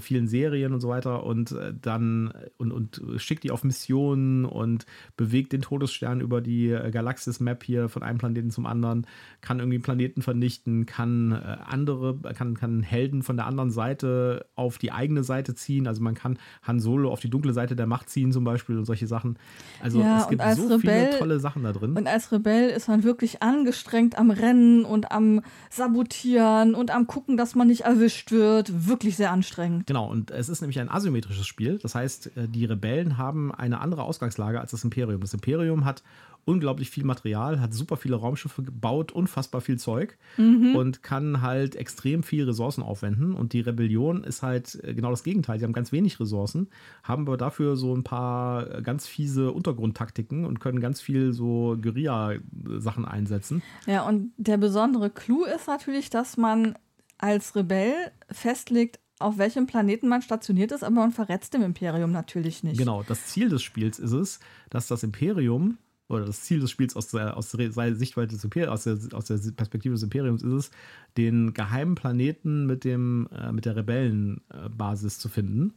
vielen 0.00 0.28
Serien 0.28 0.72
und 0.72 0.80
so 0.80 0.88
weiter 0.88 1.24
und 1.24 1.52
äh, 1.52 1.72
dann 1.80 2.32
und, 2.58 2.72
und 2.72 3.02
schickt 3.16 3.44
die 3.44 3.50
auf 3.50 3.64
Missionen 3.64 4.44
und 4.44 4.86
bewegt 5.16 5.52
den 5.52 5.62
Todesstern 5.62 6.20
über 6.20 6.40
die 6.40 6.70
äh, 6.70 6.90
Galaxis-Map 6.90 7.64
hier 7.64 7.88
von 7.88 8.02
einem 8.02 8.18
Planeten 8.18 8.50
zum 8.50 8.66
anderen, 8.66 9.06
kann 9.40 9.58
irgendwie 9.58 9.78
Planeten 9.78 10.22
vernichten, 10.22 10.86
kann 10.86 11.32
äh, 11.32 11.56
andere, 11.64 12.16
kann, 12.34 12.56
kann 12.56 12.82
Helden 12.82 13.22
von 13.22 13.36
der 13.36 13.46
anderen 13.46 13.70
Seite 13.70 14.46
auf 14.54 14.78
die 14.78 14.92
eigene 14.92 15.24
Seite 15.24 15.54
ziehen. 15.54 15.86
Also 15.86 16.02
man 16.02 16.14
kann 16.14 16.38
Han 16.62 16.80
Solo 16.80 17.10
auf 17.10 17.20
die 17.20 17.30
dunkle 17.30 17.52
Seite 17.52 17.74
der 17.76 17.86
Macht 17.86 18.08
ziehen, 18.08 18.32
zum 18.32 18.44
Beispiel, 18.44 18.78
und 18.78 18.84
solche 18.84 19.06
Sachen. 19.06 19.38
Also 19.82 20.00
Ja, 20.00 20.20
es 20.22 20.28
gibt 20.28 20.42
so 20.56 20.66
Rebell- 20.68 20.78
viele 20.80 21.18
tolle 21.18 21.40
Sachen 21.40 21.62
da 21.64 21.72
drin. 21.72 21.96
Und 21.96 22.06
als 22.06 22.30
Rebell 22.32 22.70
ist 22.70 22.88
man 22.88 23.02
wirklich 23.02 23.42
angestrengt 23.42 24.18
am 24.18 24.30
Rennen 24.30 24.84
und 24.84 25.10
am 25.12 25.40
Sabotieren 25.70 26.74
und 26.74 26.90
am 26.90 27.06
Gucken, 27.06 27.36
dass 27.36 27.54
man 27.54 27.66
nicht 27.68 27.82
erwischt 27.82 28.30
wird. 28.30 28.86
Wirklich 28.88 29.16
sehr 29.16 29.30
anstrengend. 29.32 29.71
Eingeschränkt. 29.72 29.86
Genau, 29.86 30.10
und 30.10 30.30
es 30.30 30.48
ist 30.48 30.60
nämlich 30.60 30.80
ein 30.80 30.90
asymmetrisches 30.90 31.46
Spiel. 31.46 31.78
Das 31.78 31.94
heißt, 31.94 32.36
äh, 32.36 32.48
die 32.48 32.64
Rebellen 32.64 33.18
haben 33.18 33.52
eine 33.52 33.80
andere 33.80 34.02
Ausgangslage 34.02 34.60
als 34.60 34.70
das 34.70 34.84
Imperium. 34.84 35.20
Das 35.20 35.34
Imperium 35.34 35.84
hat 35.84 36.02
unglaublich 36.44 36.90
viel 36.90 37.04
Material, 37.04 37.60
hat 37.60 37.72
super 37.72 37.96
viele 37.96 38.16
Raumschiffe 38.16 38.64
gebaut, 38.64 39.12
unfassbar 39.12 39.60
viel 39.60 39.78
Zeug 39.78 40.18
mhm. 40.36 40.74
und 40.74 41.02
kann 41.04 41.40
halt 41.40 41.76
extrem 41.76 42.24
viel 42.24 42.44
Ressourcen 42.44 42.82
aufwenden. 42.82 43.34
Und 43.34 43.52
die 43.52 43.60
Rebellion 43.60 44.24
ist 44.24 44.42
halt 44.42 44.82
äh, 44.82 44.94
genau 44.94 45.10
das 45.10 45.22
Gegenteil. 45.22 45.58
Die 45.58 45.64
haben 45.64 45.72
ganz 45.72 45.92
wenig 45.92 46.18
Ressourcen, 46.18 46.68
haben 47.04 47.22
aber 47.22 47.36
dafür 47.36 47.76
so 47.76 47.94
ein 47.94 48.02
paar 48.02 48.78
äh, 48.78 48.82
ganz 48.82 49.06
fiese 49.06 49.52
Untergrundtaktiken 49.52 50.44
und 50.44 50.58
können 50.58 50.80
ganz 50.80 51.00
viel 51.00 51.32
so 51.32 51.76
Guerilla-Sachen 51.80 53.04
einsetzen. 53.04 53.62
Ja, 53.86 54.02
und 54.02 54.32
der 54.36 54.56
besondere 54.56 55.10
Clou 55.10 55.44
ist 55.44 55.68
natürlich, 55.68 56.10
dass 56.10 56.36
man 56.36 56.74
als 57.18 57.54
Rebell 57.54 57.94
festlegt, 58.30 58.98
auf 59.22 59.38
welchem 59.38 59.66
Planeten 59.66 60.08
man 60.08 60.22
stationiert 60.22 60.72
ist, 60.72 60.84
aber 60.84 60.96
man 60.96 61.12
verrät 61.12 61.52
dem 61.52 61.62
Imperium 61.62 62.12
natürlich 62.12 62.62
nicht. 62.62 62.78
Genau, 62.78 63.02
das 63.02 63.26
Ziel 63.26 63.48
des 63.48 63.62
Spiels 63.62 63.98
ist 63.98 64.12
es, 64.12 64.40
dass 64.70 64.86
das 64.86 65.02
Imperium 65.02 65.78
oder 66.08 66.26
das 66.26 66.42
Ziel 66.42 66.60
des 66.60 66.70
Spiels 66.70 66.94
aus 66.94 67.08
der, 67.08 67.36
aus 67.36 67.50
der 67.50 67.72
Sichtweise 67.94 68.34
des 68.34 68.44
Imperiums, 68.44 68.72
aus 68.72 68.84
der, 68.84 69.16
aus 69.18 69.24
der 69.24 69.38
Perspektive 69.52 69.94
des 69.94 70.02
Imperiums 70.02 70.42
ist 70.42 70.52
es, 70.52 70.70
den 71.16 71.54
geheimen 71.54 71.94
Planeten 71.94 72.66
mit, 72.66 72.84
dem, 72.84 73.28
äh, 73.32 73.50
mit 73.52 73.64
der 73.64 73.76
Rebellenbasis 73.76 75.18
zu 75.18 75.28
finden. 75.28 75.74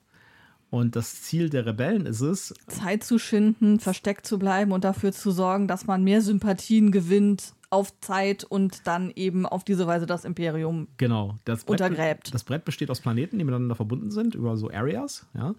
Und 0.70 0.96
das 0.96 1.22
Ziel 1.22 1.50
der 1.50 1.66
Rebellen 1.66 2.06
ist 2.06 2.22
es, 2.22 2.54
Zeit 2.68 3.04
zu 3.04 3.18
schinden, 3.18 3.80
versteckt 3.80 4.28
zu 4.28 4.38
bleiben 4.38 4.74
und 4.74 4.84
dafür 4.84 5.14
zu 5.14 5.32
sorgen, 5.32 5.68
dass 5.68 5.88
man 5.88 6.04
mehr 6.04 6.22
Sympathien 6.22 6.92
gewinnt 6.92 7.54
auf 7.70 8.00
Zeit 8.00 8.44
und 8.44 8.88
dann 8.88 9.12
eben 9.16 9.46
auf 9.46 9.64
diese 9.64 9.88
Weise 9.88 10.06
das 10.06 10.26
Imperium 10.26 10.88
genau, 10.98 11.36
das 11.46 11.64
Brett, 11.64 11.82
untergräbt. 11.82 12.34
Das 12.34 12.44
Brett 12.44 12.66
besteht 12.66 12.90
aus 12.90 13.02
Planeten, 13.02 13.38
die 13.38 13.44
miteinander 13.44 13.76
verbunden 13.76 14.12
sind, 14.12 14.36
über 14.36 14.58
so 14.58 14.70
Areas, 14.70 15.26
ja 15.34 15.56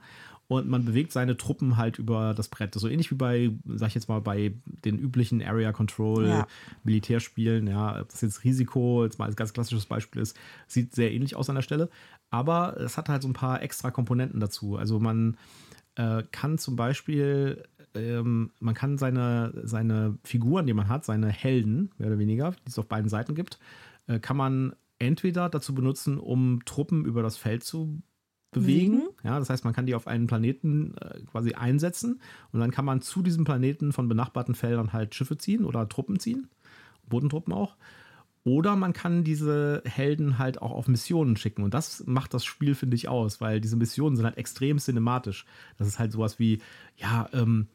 und 0.49 0.69
man 0.69 0.85
bewegt 0.85 1.13
seine 1.13 1.37
Truppen 1.37 1.77
halt 1.77 1.99
über 1.99 2.33
das 2.35 2.49
Brett. 2.49 2.75
So 2.75 2.89
ähnlich 2.89 3.11
wie 3.11 3.17
bei, 3.17 3.51
sag 3.67 3.89
ich 3.89 3.95
jetzt 3.95 4.09
mal, 4.09 4.21
bei 4.21 4.55
den 4.85 4.99
üblichen 4.99 5.43
Area 5.43 5.73
Control 5.73 6.29
ja. 6.29 6.47
Militärspielen, 6.85 7.67
ja, 7.67 8.01
ob 8.01 8.09
das 8.09 8.21
jetzt 8.21 8.45
Risiko 8.45 9.05
jetzt 9.05 9.19
mal 9.19 9.27
als 9.27 9.37
ganz 9.37 9.53
klassisches 9.53 9.87
Beispiel 9.87 10.23
ist, 10.23 10.37
sieht 10.69 10.95
sehr 10.95 11.13
ähnlich 11.13 11.35
aus 11.35 11.49
an 11.49 11.57
der 11.57 11.63
Stelle, 11.63 11.91
aber 12.31 12.77
es 12.81 12.97
hat 12.97 13.09
halt 13.09 13.23
so 13.23 13.29
ein 13.29 13.35
paar 13.35 13.63
extra 13.63 13.91
Komponenten 13.91 14.39
dazu. 14.39 14.77
Also 14.77 15.01
man 15.01 15.37
äh, 15.97 16.23
kann 16.31 16.59
zum 16.59 16.77
Beispiel 16.77 17.65
ähm, 17.97 18.50
man 18.61 18.75
kann 18.75 18.99
seine, 18.99 19.53
seine 19.65 20.19
Figuren, 20.25 20.67
die 20.67 20.75
man 20.75 20.88
hat, 20.88 21.05
seine 21.05 21.29
Helden, 21.29 21.91
mehr 21.99 22.09
oder 22.09 22.19
weniger, 22.19 22.53
die 22.53 22.71
es 22.71 22.79
auf 22.79 22.88
beiden 22.88 23.09
Seiten 23.09 23.35
gibt, 23.35 23.59
äh, 24.07 24.19
kann 24.19 24.37
man 24.37 24.75
entweder 24.99 25.49
dazu 25.49 25.75
benutzen, 25.75 26.19
um 26.19 26.65
Truppen 26.65 27.05
über 27.05 27.23
das 27.23 27.37
Feld 27.37 27.65
zu 27.65 28.03
bewegen. 28.50 28.97
Mhm. 28.97 29.09
Ja, 29.23 29.38
das 29.38 29.50
heißt, 29.50 29.65
man 29.65 29.75
kann 29.75 29.87
die 29.87 29.95
auf 29.95 30.07
einen 30.07 30.26
Planeten 30.26 30.95
äh, 30.99 31.21
quasi 31.31 31.55
einsetzen 31.55 32.21
und 32.53 32.61
dann 32.61 32.71
kann 32.71 32.85
man 32.85 33.03
zu 33.03 33.23
diesem 33.23 33.45
Planeten 33.45 33.93
von 33.93 34.09
benachbarten 34.09 34.55
Feldern 34.55 34.93
halt 34.93 35.15
Schiffe 35.15 35.37
ziehen 35.37 35.65
oder 35.65 35.88
Truppen 35.88 36.19
ziehen, 36.19 36.49
Bodentruppen 37.09 37.53
auch. 37.53 37.76
Oder 38.45 38.76
man 38.76 38.93
kann 38.93 39.25
diese 39.25 39.83
Helden 39.85 40.38
halt 40.38 40.62
auch 40.62 40.71
auf 40.71 40.87
Missionen 40.87 41.37
schicken. 41.37 41.65
Und 41.65 41.75
das 41.75 42.05
macht 42.07 42.33
das 42.33 42.45
Spiel, 42.45 42.76
finde 42.76 42.95
ich, 42.95 43.09
aus, 43.09 43.41
weil 43.41 43.61
diese 43.61 43.75
Missionen 43.75 44.15
sind 44.15 44.25
halt 44.25 44.37
extrem 44.37 44.79
cinematisch. 44.79 45.47
Das 45.79 45.88
ist 45.88 45.99
halt 45.99 46.12
sowas 46.12 46.38
wie, 46.38 46.61
ja, 46.97 47.29
ähm, 47.33 47.67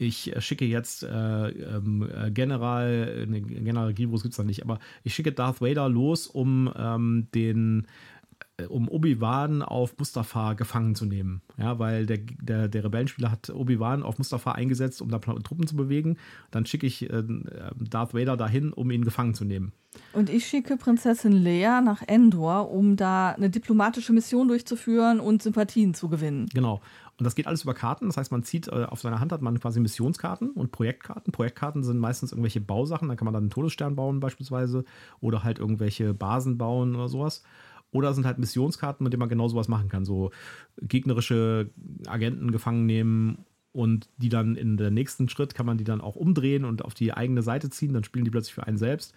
ich 0.00 0.32
schicke 0.38 0.64
jetzt 0.64 1.02
äh, 1.02 1.48
ähm, 1.48 2.08
äh, 2.10 2.30
General, 2.30 3.26
ne, 3.26 3.42
General 3.42 3.92
Grievous 3.92 4.22
gibt 4.22 4.32
es 4.32 4.38
da 4.38 4.44
nicht, 4.44 4.62
aber 4.62 4.78
ich 5.04 5.14
schicke 5.14 5.30
Darth 5.32 5.60
Vader 5.60 5.88
los, 5.88 6.26
um 6.26 6.72
ähm, 6.74 7.28
den 7.34 7.86
äh, 8.56 8.64
um 8.64 8.88
Obi-Wan 8.88 9.62
auf 9.62 9.98
Mustafa 9.98 10.54
gefangen 10.54 10.94
zu 10.94 11.04
nehmen. 11.04 11.42
Ja, 11.58 11.78
weil 11.78 12.06
der, 12.06 12.18
der, 12.18 12.68
der 12.68 12.84
Rebellenspieler 12.84 13.30
hat 13.30 13.50
Obi-Wan 13.50 14.02
auf 14.02 14.16
Mustafa 14.16 14.52
eingesetzt, 14.52 15.02
um 15.02 15.10
da 15.10 15.18
Truppen 15.18 15.66
zu 15.66 15.76
bewegen. 15.76 16.16
Dann 16.50 16.64
schicke 16.64 16.86
ich 16.86 17.10
äh, 17.10 17.22
Darth 17.76 18.14
Vader 18.14 18.38
dahin, 18.38 18.72
um 18.72 18.90
ihn 18.90 19.04
gefangen 19.04 19.34
zu 19.34 19.44
nehmen. 19.44 19.72
Und 20.12 20.30
ich 20.30 20.46
schicke 20.46 20.76
Prinzessin 20.76 21.32
Leia 21.32 21.80
nach 21.80 22.02
Endor, 22.06 22.70
um 22.70 22.96
da 22.96 23.30
eine 23.30 23.50
diplomatische 23.50 24.12
Mission 24.12 24.48
durchzuführen 24.48 25.20
und 25.20 25.42
Sympathien 25.42 25.94
zu 25.94 26.08
gewinnen. 26.08 26.46
Genau. 26.54 26.80
Und 27.20 27.24
das 27.24 27.34
geht 27.34 27.46
alles 27.46 27.64
über 27.64 27.74
Karten. 27.74 28.06
Das 28.06 28.16
heißt, 28.16 28.32
man 28.32 28.42
zieht 28.42 28.68
äh, 28.68 28.84
auf 28.84 29.02
seiner 29.02 29.20
Hand 29.20 29.30
hat 29.30 29.42
man 29.42 29.60
quasi 29.60 29.78
Missionskarten 29.78 30.52
und 30.52 30.72
Projektkarten. 30.72 31.32
Projektkarten 31.32 31.84
sind 31.84 31.98
meistens 31.98 32.32
irgendwelche 32.32 32.62
Bausachen. 32.62 33.08
Da 33.08 33.14
kann 33.14 33.26
man 33.26 33.34
dann 33.34 33.42
einen 33.42 33.50
Todesstern 33.50 33.94
bauen 33.94 34.20
beispielsweise 34.20 34.84
oder 35.20 35.44
halt 35.44 35.58
irgendwelche 35.58 36.14
Basen 36.14 36.56
bauen 36.56 36.96
oder 36.96 37.10
sowas. 37.10 37.42
Oder 37.92 38.14
sind 38.14 38.24
halt 38.24 38.38
Missionskarten, 38.38 39.04
mit 39.04 39.12
denen 39.12 39.20
man 39.20 39.28
genau 39.28 39.48
sowas 39.48 39.68
machen 39.68 39.90
kann. 39.90 40.06
So 40.06 40.30
gegnerische 40.80 41.68
Agenten 42.06 42.52
gefangen 42.52 42.86
nehmen 42.86 43.44
und 43.72 44.08
die 44.16 44.30
dann 44.30 44.56
in 44.56 44.78
der 44.78 44.90
nächsten 44.90 45.28
Schritt 45.28 45.54
kann 45.54 45.66
man 45.66 45.76
die 45.76 45.84
dann 45.84 46.00
auch 46.00 46.16
umdrehen 46.16 46.64
und 46.64 46.86
auf 46.86 46.94
die 46.94 47.12
eigene 47.12 47.42
Seite 47.42 47.68
ziehen. 47.68 47.92
Dann 47.92 48.04
spielen 48.04 48.24
die 48.24 48.30
plötzlich 48.30 48.54
für 48.54 48.66
einen 48.66 48.78
selbst. 48.78 49.12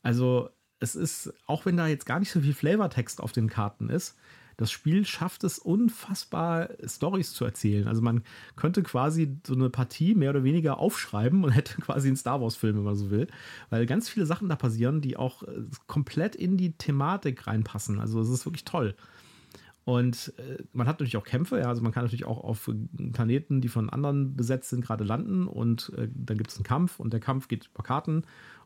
Also 0.00 0.48
es 0.80 0.94
ist, 0.94 1.34
auch 1.46 1.66
wenn 1.66 1.76
da 1.76 1.86
jetzt 1.86 2.06
gar 2.06 2.18
nicht 2.18 2.32
so 2.32 2.40
viel 2.40 2.54
Flavortext 2.54 3.20
auf 3.20 3.32
den 3.32 3.50
Karten 3.50 3.90
ist, 3.90 4.16
das 4.56 4.70
Spiel 4.70 5.04
schafft 5.04 5.44
es 5.44 5.58
unfassbar, 5.58 6.70
Stories 6.84 7.32
zu 7.32 7.44
erzählen. 7.44 7.88
Also 7.88 8.02
man 8.02 8.22
könnte 8.56 8.82
quasi 8.82 9.36
so 9.46 9.54
eine 9.54 9.70
Partie 9.70 10.14
mehr 10.14 10.30
oder 10.30 10.44
weniger 10.44 10.78
aufschreiben 10.78 11.44
und 11.44 11.50
hätte 11.52 11.80
quasi 11.80 12.08
einen 12.08 12.16
Star 12.16 12.40
Wars-Film, 12.40 12.76
wenn 12.76 12.84
man 12.84 12.96
so 12.96 13.10
will. 13.10 13.28
Weil 13.70 13.86
ganz 13.86 14.08
viele 14.08 14.26
Sachen 14.26 14.48
da 14.48 14.56
passieren, 14.56 15.00
die 15.00 15.16
auch 15.16 15.42
äh, 15.42 15.62
komplett 15.86 16.36
in 16.36 16.56
die 16.56 16.72
Thematik 16.72 17.46
reinpassen. 17.46 17.98
Also 17.98 18.20
es 18.20 18.28
ist 18.28 18.46
wirklich 18.46 18.64
toll. 18.64 18.94
Und 19.84 20.32
äh, 20.38 20.62
man 20.72 20.86
hat 20.86 21.00
natürlich 21.00 21.16
auch 21.16 21.24
Kämpfe, 21.24 21.58
ja, 21.58 21.66
also 21.66 21.82
man 21.82 21.90
kann 21.90 22.04
natürlich 22.04 22.24
auch 22.24 22.38
auf 22.44 22.70
Planeten, 23.12 23.60
die 23.60 23.68
von 23.68 23.90
anderen 23.90 24.36
besetzt 24.36 24.70
sind, 24.70 24.84
gerade 24.84 25.02
landen 25.02 25.48
und 25.48 25.92
äh, 25.96 26.08
dann 26.14 26.38
gibt 26.38 26.50
es 26.50 26.56
einen 26.56 26.64
Kampf 26.64 27.00
und 27.00 27.12
der 27.12 27.18
Kampf 27.18 27.48
geht 27.48 27.68
über 27.74 27.82
Karten 27.82 28.22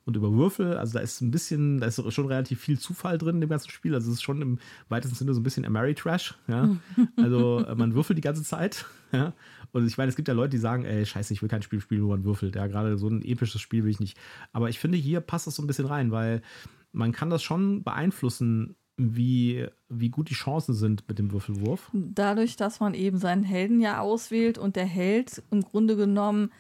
und 0.07 0.17
über 0.17 0.33
Würfel. 0.33 0.77
Also 0.79 0.95
da 0.95 1.01
ist 1.01 1.21
ein 1.21 1.33
bisschen, 1.33 1.81
da 1.81 1.87
ist 1.87 2.01
schon 2.13 2.27
relativ 2.27 2.61
viel 2.61 2.79
Zufall 2.79 3.19
drin 3.19 3.35
in 3.35 3.41
dem 3.43 3.51
ganzen 3.51 3.71
Spiel. 3.71 3.93
Also 3.93 4.09
es 4.09 4.19
ist 4.19 4.23
schon 4.23 4.41
im 4.41 4.59
weitesten 4.89 5.17
Sinne 5.17 5.35
so 5.35 5.41
ein 5.41 5.43
bisschen 5.43 5.67
Ameritrash. 5.67 6.39
Ja? 6.49 6.77
Also 7.17 7.65
äh, 7.67 7.75
man 7.75 7.95
würfelt 7.95 8.17
die 8.17 8.23
ganze 8.23 8.43
Zeit. 8.43 8.87
Ja? 9.13 9.35
Und 9.71 9.87
ich 9.87 9.97
meine, 9.97 10.09
es 10.09 10.17
gibt 10.17 10.27
ja 10.27 10.35
Leute, 10.35 10.51
die 10.51 10.59
sagen, 10.59 10.85
ey, 10.85 11.07
scheiße, 11.07 11.33
ich 11.33 11.41
will 11.41 11.49
kein 11.49 11.63
Spiel 11.63 11.81
spielen, 11.81 12.03
wo 12.03 12.09
man 12.09 12.25
würfelt. 12.25 12.57
Ja, 12.57 12.67
gerade 12.67 12.99
so 12.99 13.09
ein 13.09 13.23
episches 13.23 13.61
Spiel 13.61 13.85
will 13.85 13.91
ich 13.91 14.01
nicht. 14.01 14.19
Aber 14.53 14.69
ich 14.69 14.81
finde, 14.81 14.99
hier 14.99 15.21
passt 15.21 15.47
das 15.47 15.55
so 15.55 15.63
ein 15.63 15.69
bisschen 15.69 15.87
rein, 15.87 16.11
weil 16.11 16.43
man 16.93 17.13
kann 17.13 17.31
das 17.31 17.43
schon 17.45 17.85
beeinflussen, 17.85 18.75
wie, 18.97 19.67
wie 19.89 20.09
gut 20.11 20.29
die 20.29 20.35
Chancen 20.35 20.75
sind 20.75 21.07
mit 21.09 21.21
dem 21.21 21.31
Würfelwurf. 21.31 21.89
Dadurch, 21.93 22.57
dass 22.57 22.81
man 22.81 22.95
eben 22.95 23.19
seinen 23.19 23.45
Helden 23.45 23.81
ja 23.81 24.01
auswählt 24.01 24.59
und 24.59 24.75
der 24.75 24.87
Held 24.87 25.43
im 25.53 25.63
Grunde 25.63 25.97
genommen 25.97 26.51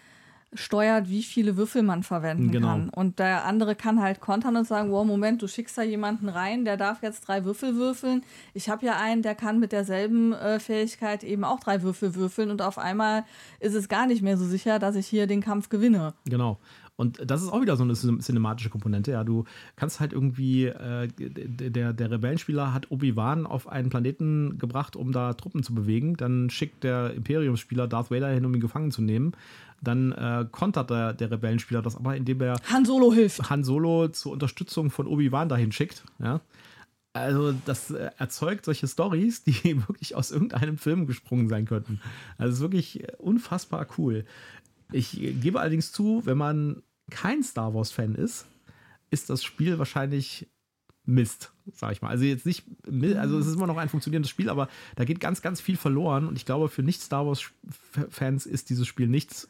steuert, 0.52 1.08
wie 1.08 1.22
viele 1.22 1.56
Würfel 1.56 1.82
man 1.82 2.02
verwenden 2.02 2.50
genau. 2.50 2.68
kann. 2.68 2.88
Und 2.90 3.18
der 3.18 3.44
andere 3.44 3.74
kann 3.74 4.00
halt 4.00 4.20
kontern 4.20 4.56
und 4.56 4.66
sagen, 4.66 4.90
wow, 4.90 5.04
Moment, 5.04 5.42
du 5.42 5.48
schickst 5.48 5.76
da 5.76 5.82
jemanden 5.82 6.28
rein, 6.28 6.64
der 6.64 6.76
darf 6.76 7.02
jetzt 7.02 7.22
drei 7.22 7.44
Würfel 7.44 7.76
würfeln. 7.76 8.22
Ich 8.54 8.68
habe 8.68 8.86
ja 8.86 8.96
einen, 8.98 9.22
der 9.22 9.34
kann 9.34 9.58
mit 9.58 9.72
derselben 9.72 10.32
äh, 10.32 10.60
Fähigkeit 10.60 11.24
eben 11.24 11.44
auch 11.44 11.60
drei 11.60 11.82
Würfel 11.82 12.14
würfeln 12.14 12.50
und 12.50 12.62
auf 12.62 12.78
einmal 12.78 13.24
ist 13.60 13.74
es 13.74 13.88
gar 13.88 14.06
nicht 14.06 14.22
mehr 14.22 14.36
so 14.36 14.44
sicher, 14.44 14.78
dass 14.78 14.96
ich 14.96 15.06
hier 15.06 15.26
den 15.26 15.40
Kampf 15.40 15.68
gewinne. 15.68 16.14
Genau. 16.24 16.58
Und 16.96 17.30
das 17.30 17.42
ist 17.42 17.50
auch 17.50 17.60
wieder 17.60 17.76
so 17.76 17.84
eine 17.84 17.92
cinematische 17.92 18.70
Komponente. 18.70 19.10
Ja, 19.12 19.22
du 19.22 19.44
kannst 19.76 20.00
halt 20.00 20.14
irgendwie, 20.14 20.64
äh, 20.64 21.08
der, 21.08 21.92
der 21.92 22.10
Rebellenspieler 22.10 22.72
hat 22.72 22.90
Obi-Wan 22.90 23.46
auf 23.46 23.68
einen 23.68 23.90
Planeten 23.90 24.58
gebracht, 24.58 24.96
um 24.96 25.12
da 25.12 25.34
Truppen 25.34 25.62
zu 25.62 25.74
bewegen. 25.74 26.16
Dann 26.16 26.48
schickt 26.48 26.84
der 26.84 27.12
Imperiumsspieler 27.12 27.86
Darth 27.86 28.10
Vader 28.10 28.28
hin, 28.28 28.46
um 28.46 28.54
ihn 28.54 28.60
gefangen 28.60 28.90
zu 28.90 29.02
nehmen. 29.02 29.32
Dann 29.82 30.12
äh, 30.12 30.46
kontert 30.50 30.90
der, 30.90 31.12
der 31.12 31.30
Rebellenspieler 31.30 31.82
das 31.82 31.96
aber, 31.96 32.16
indem 32.16 32.40
er 32.40 32.60
Han 32.70 32.84
Solo 32.84 33.12
hilft. 33.12 33.50
Han 33.50 33.64
Solo 33.64 34.08
zur 34.08 34.32
Unterstützung 34.32 34.90
von 34.90 35.06
Obi-Wan 35.06 35.48
dahin 35.48 35.72
schickt. 35.72 36.04
Ja. 36.18 36.40
Also, 37.12 37.52
das 37.64 37.90
äh, 37.90 38.10
erzeugt 38.18 38.64
solche 38.64 38.88
Stories, 38.88 39.44
die 39.44 39.54
wirklich 39.88 40.14
aus 40.14 40.30
irgendeinem 40.30 40.78
Film 40.78 41.06
gesprungen 41.06 41.48
sein 41.48 41.66
könnten. 41.66 42.00
Also, 42.38 42.50
es 42.50 42.56
ist 42.56 42.62
wirklich 42.62 43.04
unfassbar 43.18 43.86
cool. 43.98 44.24
Ich 44.92 45.12
gebe 45.12 45.60
allerdings 45.60 45.92
zu, 45.92 46.22
wenn 46.24 46.38
man 46.38 46.82
kein 47.10 47.42
Star 47.42 47.74
Wars-Fan 47.74 48.14
ist, 48.14 48.46
ist 49.10 49.30
das 49.30 49.44
Spiel 49.44 49.78
wahrscheinlich 49.78 50.48
Mist, 51.06 51.52
sag 51.72 51.92
ich 51.92 52.02
mal. 52.02 52.08
Also 52.08 52.24
jetzt 52.24 52.46
nicht, 52.46 52.64
also 53.16 53.38
es 53.38 53.46
ist 53.46 53.54
immer 53.54 53.68
noch 53.68 53.76
ein 53.76 53.88
funktionierendes 53.88 54.30
Spiel, 54.30 54.50
aber 54.50 54.68
da 54.96 55.04
geht 55.04 55.20
ganz, 55.20 55.40
ganz 55.40 55.60
viel 55.60 55.76
verloren 55.76 56.26
und 56.26 56.36
ich 56.36 56.44
glaube, 56.44 56.68
für 56.68 56.82
Nicht-Star 56.82 57.26
Wars-Fans 57.26 58.44
ist 58.44 58.70
dieses 58.70 58.88
Spiel 58.88 59.06
nichts 59.06 59.48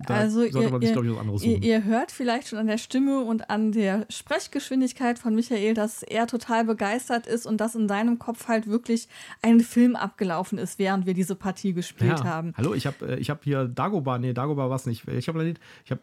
Da 0.00 0.14
also 0.14 0.42
sollte 0.42 0.58
ihr, 0.58 0.70
man 0.70 0.80
sich, 0.80 0.92
glaube 0.92 1.06
ich, 1.08 1.12
was 1.12 1.20
anderes 1.20 1.42
ihr, 1.42 1.50
suchen. 1.50 1.62
ihr 1.64 1.84
hört 1.84 2.12
vielleicht 2.12 2.48
schon 2.48 2.58
an 2.60 2.68
der 2.68 2.78
Stimme 2.78 3.20
und 3.20 3.50
an 3.50 3.72
der 3.72 4.06
Sprechgeschwindigkeit 4.08 5.18
von 5.18 5.34
Michael, 5.34 5.74
dass 5.74 6.04
er 6.04 6.28
total 6.28 6.64
begeistert 6.64 7.26
ist 7.26 7.46
und 7.46 7.60
dass 7.60 7.74
in 7.74 7.88
seinem 7.88 8.20
Kopf 8.20 8.46
halt 8.46 8.68
wirklich 8.68 9.08
ein 9.42 9.58
Film 9.58 9.96
abgelaufen 9.96 10.56
ist, 10.56 10.78
während 10.78 11.06
wir 11.06 11.14
diese 11.14 11.34
Partie 11.34 11.72
gespielt 11.72 12.20
ja. 12.20 12.24
haben. 12.24 12.54
Hallo, 12.56 12.74
ich 12.74 12.86
habe 12.86 13.16
ich 13.16 13.28
hab 13.28 13.42
hier 13.42 13.64
Dagobah, 13.64 14.18
nee, 14.18 14.32
Dagobah 14.32 14.70
war 14.70 14.76
es 14.76 14.86
nicht. 14.86 15.08
Ich 15.08 15.26
habe 15.26 15.54
ich 15.84 15.90
hab, 15.90 15.98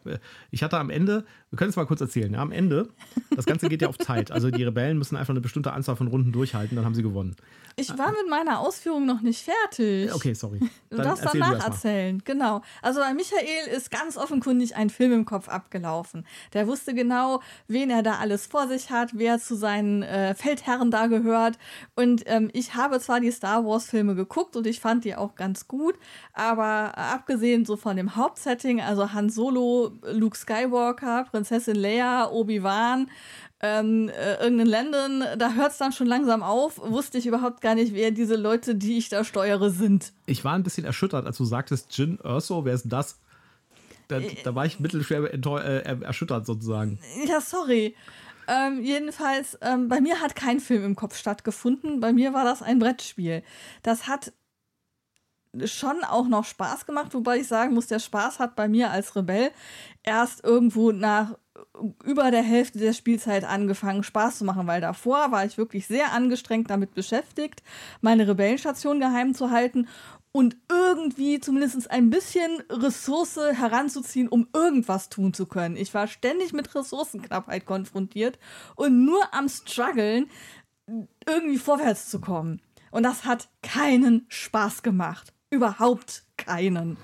ich 0.50 0.62
hatte 0.62 0.76
am 0.76 0.90
Ende, 0.90 1.24
wir 1.50 1.56
können 1.56 1.70
es 1.70 1.76
mal 1.76 1.86
kurz 1.86 2.02
erzählen, 2.02 2.34
ja, 2.34 2.40
am 2.40 2.52
Ende, 2.52 2.90
das 3.34 3.46
Ganze 3.46 3.70
geht 3.70 3.80
ja 3.80 3.88
auf 3.88 3.96
Zeit. 3.96 4.30
Also 4.30 4.50
die 4.50 4.62
Rebellen 4.62 4.98
müssen 4.98 5.16
einfach 5.16 5.32
eine 5.32 5.40
bestimmte 5.40 5.72
Anzahl 5.72 5.96
von 5.96 6.08
Runden 6.08 6.32
durchhalten, 6.32 6.76
dann 6.76 6.84
haben 6.84 6.94
sie 6.94 7.02
gewonnen. 7.02 7.34
Ich 7.78 7.90
war 7.96 8.10
mit 8.10 8.28
meiner 8.30 8.60
Ausführung 8.60 9.04
noch 9.04 9.20
nicht 9.20 9.42
fertig. 9.42 10.12
Okay, 10.14 10.32
sorry. 10.32 10.60
Du 10.88 10.96
Dann 10.96 11.06
darfst 11.06 11.24
erzähl 11.24 11.40
danach 11.40 11.50
du 11.50 11.56
erst 11.56 11.68
mal. 11.68 11.74
erzählen, 11.74 12.22
genau. 12.24 12.62
Also 12.80 13.00
bei 13.00 13.12
Michael 13.12 13.68
ist 13.76 13.85
ganz 13.90 14.16
offenkundig 14.16 14.76
ein 14.76 14.90
Film 14.90 15.12
im 15.12 15.24
Kopf 15.24 15.48
abgelaufen. 15.48 16.26
Der 16.52 16.66
wusste 16.66 16.94
genau, 16.94 17.40
wen 17.68 17.90
er 17.90 18.02
da 18.02 18.16
alles 18.16 18.46
vor 18.46 18.68
sich 18.68 18.90
hat, 18.90 19.10
wer 19.14 19.38
zu 19.38 19.54
seinen 19.54 20.02
äh, 20.02 20.34
Feldherren 20.34 20.90
da 20.90 21.06
gehört. 21.06 21.58
Und 21.94 22.22
ähm, 22.26 22.50
ich 22.52 22.74
habe 22.74 23.00
zwar 23.00 23.20
die 23.20 23.30
Star 23.30 23.64
Wars-Filme 23.64 24.14
geguckt 24.14 24.56
und 24.56 24.66
ich 24.66 24.80
fand 24.80 25.04
die 25.04 25.14
auch 25.16 25.34
ganz 25.34 25.68
gut, 25.68 25.94
aber 26.32 26.92
äh, 26.96 27.00
abgesehen 27.00 27.64
so 27.64 27.76
von 27.76 27.96
dem 27.96 28.16
Hauptsetting, 28.16 28.80
also 28.80 29.12
Han 29.12 29.30
Solo, 29.30 29.92
Luke 30.02 30.36
Skywalker, 30.36 31.24
Prinzessin 31.30 31.76
Leia, 31.76 32.30
Obi-Wan, 32.30 33.08
ähm, 33.60 34.08
äh, 34.10 34.34
irgendeinen 34.34 34.66
Ländern, 34.66 35.24
da 35.38 35.54
hört 35.54 35.72
es 35.72 35.78
dann 35.78 35.92
schon 35.92 36.06
langsam 36.06 36.42
auf, 36.42 36.78
wusste 36.78 37.18
ich 37.18 37.26
überhaupt 37.26 37.60
gar 37.62 37.74
nicht, 37.74 37.94
wer 37.94 38.10
diese 38.10 38.36
Leute, 38.36 38.74
die 38.74 38.98
ich 38.98 39.08
da 39.08 39.24
steuere, 39.24 39.70
sind. 39.70 40.12
Ich 40.26 40.44
war 40.44 40.54
ein 40.54 40.62
bisschen 40.62 40.84
erschüttert, 40.84 41.26
als 41.26 41.38
du 41.38 41.44
sagtest, 41.44 41.96
Jin 41.96 42.18
Erso, 42.22 42.64
wer 42.64 42.74
ist 42.74 42.84
das? 42.88 43.18
Da, 44.08 44.20
da 44.44 44.54
war 44.54 44.66
ich 44.66 44.80
mittelschwer 44.80 45.32
enttäu- 45.34 45.60
äh, 45.60 46.00
erschüttert 46.02 46.46
sozusagen. 46.46 46.98
Ja, 47.26 47.40
sorry. 47.40 47.94
Ähm, 48.48 48.82
jedenfalls, 48.82 49.58
ähm, 49.60 49.88
bei 49.88 50.00
mir 50.00 50.20
hat 50.20 50.36
kein 50.36 50.60
Film 50.60 50.84
im 50.84 50.96
Kopf 50.96 51.16
stattgefunden. 51.16 52.00
Bei 52.00 52.12
mir 52.12 52.32
war 52.32 52.44
das 52.44 52.62
ein 52.62 52.78
Brettspiel. 52.78 53.42
Das 53.82 54.06
hat 54.06 54.32
schon 55.64 56.04
auch 56.04 56.28
noch 56.28 56.44
Spaß 56.44 56.86
gemacht, 56.86 57.14
wobei 57.14 57.38
ich 57.38 57.48
sagen 57.48 57.74
muss, 57.74 57.86
der 57.86 57.98
Spaß 57.98 58.38
hat 58.38 58.56
bei 58.56 58.68
mir 58.68 58.90
als 58.90 59.16
Rebell 59.16 59.50
erst 60.02 60.44
irgendwo 60.44 60.92
nach 60.92 61.36
über 62.04 62.30
der 62.30 62.42
Hälfte 62.42 62.78
der 62.78 62.92
Spielzeit 62.92 63.44
angefangen 63.44 64.02
Spaß 64.02 64.38
zu 64.38 64.44
machen, 64.44 64.66
weil 64.66 64.82
davor 64.82 65.32
war 65.32 65.46
ich 65.46 65.56
wirklich 65.56 65.86
sehr 65.86 66.12
angestrengt 66.12 66.68
damit 66.68 66.94
beschäftigt, 66.94 67.62
meine 68.02 68.28
Rebellenstation 68.28 69.00
geheim 69.00 69.34
zu 69.34 69.50
halten 69.50 69.88
und 70.36 70.54
irgendwie 70.68 71.40
zumindest 71.40 71.90
ein 71.90 72.10
bisschen 72.10 72.60
Ressource 72.68 73.38
heranzuziehen, 73.38 74.28
um 74.28 74.46
irgendwas 74.52 75.08
tun 75.08 75.32
zu 75.32 75.46
können. 75.46 75.76
Ich 75.78 75.94
war 75.94 76.08
ständig 76.08 76.52
mit 76.52 76.74
Ressourcenknappheit 76.74 77.64
konfrontiert 77.64 78.38
und 78.74 79.06
nur 79.06 79.32
am 79.32 79.48
struggeln, 79.48 80.28
irgendwie 81.26 81.56
vorwärts 81.56 82.10
zu 82.10 82.20
kommen. 82.20 82.60
Und 82.90 83.04
das 83.04 83.24
hat 83.24 83.48
keinen 83.62 84.26
Spaß 84.28 84.82
gemacht. 84.82 85.32
Überhaupt 85.48 86.24
keinen. 86.36 86.98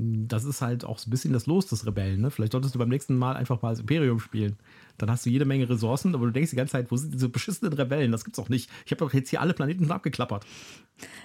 Das 0.00 0.44
ist 0.44 0.60
halt 0.60 0.84
auch 0.84 1.04
ein 1.04 1.10
bisschen 1.10 1.32
das 1.32 1.46
Los 1.46 1.66
des 1.66 1.84
Rebellen. 1.86 2.20
Ne? 2.20 2.30
Vielleicht 2.30 2.52
solltest 2.52 2.74
du 2.74 2.78
beim 2.78 2.88
nächsten 2.88 3.16
Mal 3.16 3.36
einfach 3.36 3.62
mal 3.62 3.70
das 3.70 3.80
Imperium 3.80 4.20
spielen. 4.20 4.56
Dann 4.96 5.10
hast 5.10 5.26
du 5.26 5.30
jede 5.30 5.44
Menge 5.44 5.68
Ressourcen, 5.68 6.14
aber 6.14 6.26
du 6.26 6.32
denkst 6.32 6.50
die 6.50 6.56
ganze 6.56 6.72
Zeit, 6.72 6.90
wo 6.90 6.96
sind 6.96 7.14
diese 7.14 7.28
beschissenen 7.28 7.72
Rebellen? 7.72 8.12
Das 8.12 8.24
gibt's 8.24 8.38
doch 8.38 8.48
nicht. 8.48 8.70
Ich 8.84 8.92
habe 8.92 9.00
doch 9.00 9.12
jetzt 9.12 9.30
hier 9.30 9.40
alle 9.40 9.54
Planeten 9.54 9.84
schon 9.84 9.92
abgeklappert. 9.92 10.46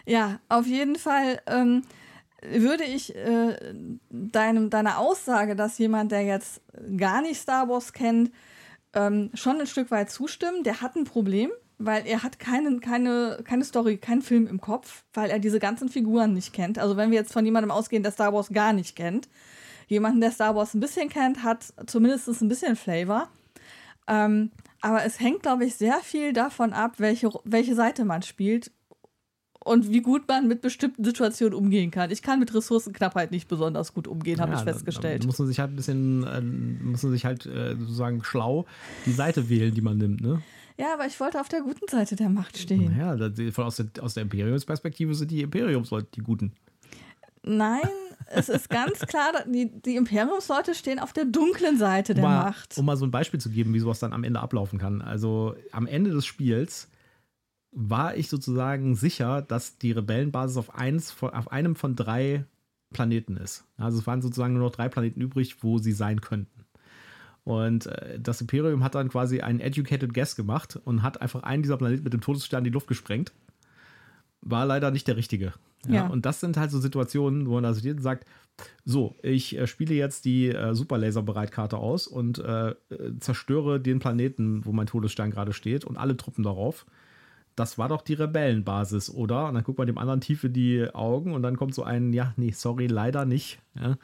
Ja, 0.05 0.39
auf 0.49 0.65
jeden 0.65 0.95
Fall 0.95 1.39
ähm, 1.45 1.83
würde 2.41 2.83
ich 2.83 3.15
äh, 3.15 3.73
deinem, 4.09 4.69
deiner 4.69 4.97
Aussage, 4.97 5.55
dass 5.55 5.77
jemand, 5.77 6.11
der 6.11 6.23
jetzt 6.23 6.61
gar 6.97 7.21
nicht 7.21 7.39
Star 7.39 7.69
Wars 7.69 7.93
kennt, 7.93 8.31
ähm, 8.93 9.29
schon 9.33 9.59
ein 9.59 9.67
Stück 9.67 9.91
weit 9.91 10.09
zustimmen. 10.09 10.63
Der 10.63 10.81
hat 10.81 10.95
ein 10.95 11.03
Problem, 11.03 11.51
weil 11.77 12.05
er 12.07 12.23
hat 12.23 12.39
keine, 12.39 12.79
keine, 12.79 13.39
keine 13.43 13.63
Story, 13.63 13.97
keinen 13.97 14.21
Film 14.21 14.47
im 14.47 14.61
Kopf, 14.61 15.03
weil 15.13 15.29
er 15.29 15.39
diese 15.39 15.59
ganzen 15.59 15.89
Figuren 15.89 16.33
nicht 16.33 16.53
kennt. 16.53 16.79
Also 16.79 16.97
wenn 16.97 17.11
wir 17.11 17.17
jetzt 17.17 17.33
von 17.33 17.45
jemandem 17.45 17.71
ausgehen, 17.71 18.03
der 18.03 18.11
Star 18.11 18.33
Wars 18.33 18.49
gar 18.49 18.73
nicht 18.73 18.95
kennt, 18.95 19.27
jemanden, 19.87 20.21
der 20.21 20.31
Star 20.31 20.55
Wars 20.55 20.73
ein 20.73 20.79
bisschen 20.79 21.09
kennt, 21.09 21.43
hat 21.43 21.73
zumindest 21.87 22.41
ein 22.41 22.47
bisschen 22.47 22.75
Flavor. 22.75 23.29
Ähm, 24.07 24.51
aber 24.81 25.05
es 25.05 25.19
hängt, 25.19 25.43
glaube 25.43 25.65
ich, 25.65 25.75
sehr 25.75 25.99
viel 25.99 26.33
davon 26.33 26.73
ab, 26.73 26.95
welche, 26.97 27.29
welche 27.45 27.75
Seite 27.75 28.05
man 28.05 28.21
spielt 28.21 28.71
und 29.63 29.89
wie 29.89 30.01
gut 30.01 30.27
man 30.27 30.47
mit 30.47 30.61
bestimmten 30.61 31.03
Situationen 31.03 31.53
umgehen 31.53 31.89
kann. 31.89 32.11
Ich 32.11 32.21
kann 32.21 32.39
mit 32.39 32.53
Ressourcenknappheit 32.53 33.31
nicht 33.31 33.47
besonders 33.47 33.93
gut 33.93 34.07
umgehen, 34.07 34.41
habe 34.41 34.51
Ja, 34.51 34.57
ich 34.57 34.63
festgestellt. 34.63 35.23
Da 35.23 35.27
muss 35.27 35.39
man 35.39 35.47
sich 35.47 35.59
halt 35.59 35.71
ein 35.71 35.75
bisschen, 35.75 36.23
äh, 36.25 36.41
muss 36.41 37.03
man 37.03 37.11
sich 37.13 37.25
halt 37.25 37.45
äh, 37.45 37.75
sozusagen 37.77 38.23
schlau 38.23 38.65
die 39.05 39.13
Seite 39.13 39.49
wählen, 39.49 39.73
die 39.73 39.81
man 39.81 39.97
nimmt. 39.97 40.21
Ne? 40.21 40.41
Ja, 40.77 40.93
aber 40.93 41.05
ich 41.05 41.19
wollte 41.19 41.39
auf 41.39 41.49
der 41.49 41.61
guten 41.61 41.87
Seite 41.87 42.15
der 42.15 42.29
Macht 42.29 42.57
stehen. 42.57 42.97
Ja, 42.97 43.17
von 43.51 43.65
aus 43.65 43.77
der, 43.77 43.87
aus 44.01 44.13
der 44.13 44.23
Imperiumsperspektive 44.23 45.13
sind 45.15 45.31
die 45.31 45.41
Imperiumsleute 45.41 46.07
die 46.15 46.21
Guten. 46.21 46.53
Nein, 47.43 47.81
es 48.27 48.49
ist 48.49 48.69
ganz 48.69 48.99
klar, 49.07 49.31
die, 49.45 49.69
die 49.81 49.95
Imperiumsleute 49.95 50.73
stehen 50.75 50.99
auf 50.99 51.13
der 51.13 51.25
dunklen 51.25 51.77
Seite 51.77 52.13
der 52.13 52.23
um 52.23 52.29
mal, 52.29 52.43
Macht. 52.45 52.77
Um 52.77 52.85
mal 52.85 52.97
so 52.97 53.05
ein 53.05 53.11
Beispiel 53.11 53.39
zu 53.39 53.49
geben, 53.49 53.73
wie 53.73 53.79
sowas 53.79 53.99
dann 53.99 54.13
am 54.13 54.23
Ende 54.23 54.39
ablaufen 54.39 54.79
kann. 54.79 55.01
Also 55.01 55.55
am 55.71 55.87
Ende 55.87 56.11
des 56.11 56.25
Spiels 56.25 56.89
war 57.71 58.15
ich 58.15 58.29
sozusagen 58.29 58.95
sicher, 58.95 59.41
dass 59.41 59.77
die 59.77 59.91
Rebellenbasis 59.91 60.57
auf, 60.57 60.75
eins 60.75 61.11
von, 61.11 61.31
auf 61.31 61.51
einem 61.51 61.75
von 61.75 61.95
drei 61.95 62.45
Planeten 62.93 63.35
ist. 63.37 63.65
Also 63.77 63.99
es 63.99 64.07
waren 64.07 64.21
sozusagen 64.21 64.53
nur 64.53 64.63
noch 64.63 64.75
drei 64.75 64.87
Planeten 64.87 65.19
übrig, 65.19 65.63
wo 65.63 65.79
sie 65.79 65.91
sein 65.91 66.21
könnten. 66.21 66.62
Und 67.43 67.87
äh, 67.87 68.19
das 68.19 68.41
Imperium 68.41 68.83
hat 68.83 68.95
dann 68.95 69.09
quasi 69.09 69.41
einen 69.41 69.59
educated 69.59 70.13
guess 70.13 70.35
gemacht 70.35 70.79
und 70.85 71.03
hat 71.03 71.21
einfach 71.21 71.43
einen 71.43 71.63
dieser 71.63 71.77
Planeten 71.77 72.03
mit 72.03 72.13
dem 72.13 72.21
Todesstern 72.21 72.59
in 72.59 72.65
die 72.65 72.69
Luft 72.69 72.87
gesprengt. 72.87 73.33
War 74.41 74.65
leider 74.65 74.91
nicht 74.91 75.07
der 75.07 75.17
richtige. 75.17 75.53
Ja, 75.87 75.93
Ja. 75.93 76.07
Und 76.07 76.25
das 76.25 76.39
sind 76.39 76.57
halt 76.57 76.71
so 76.71 76.79
Situationen, 76.79 77.47
wo 77.47 77.55
man 77.55 77.65
also 77.65 77.81
dir 77.81 77.99
sagt, 77.99 78.25
so, 78.85 79.15
ich 79.21 79.57
äh, 79.57 79.67
spiele 79.67 79.95
jetzt 79.95 80.25
die 80.25 80.49
äh, 80.49 80.73
Superlaser-Bereitkarte 80.73 81.77
aus 81.77 82.07
und 82.07 82.39
äh, 82.39 82.75
zerstöre 83.19 83.79
den 83.79 83.99
Planeten, 83.99 84.65
wo 84.65 84.71
mein 84.71 84.87
Todesstern 84.87 85.31
gerade 85.31 85.53
steht 85.53 85.85
und 85.85 85.97
alle 85.97 86.15
Truppen 86.15 86.43
darauf. 86.43 86.85
Das 87.55 87.77
war 87.77 87.89
doch 87.89 88.01
die 88.01 88.13
Rebellenbasis, 88.13 89.09
oder? 89.09 89.47
Und 89.47 89.55
dann 89.55 89.63
guckt 89.63 89.77
man 89.77 89.87
dem 89.87 89.97
anderen 89.97 90.21
tief 90.21 90.43
in 90.43 90.53
die 90.53 90.87
Augen 90.93 91.33
und 91.33 91.43
dann 91.43 91.57
kommt 91.57 91.75
so 91.75 91.83
ein, 91.83 92.13
ja, 92.13 92.33
nee, 92.35 92.51
sorry, 92.51 92.87
leider 92.87 93.25
nicht. 93.25 93.59
Ja? 93.75 93.97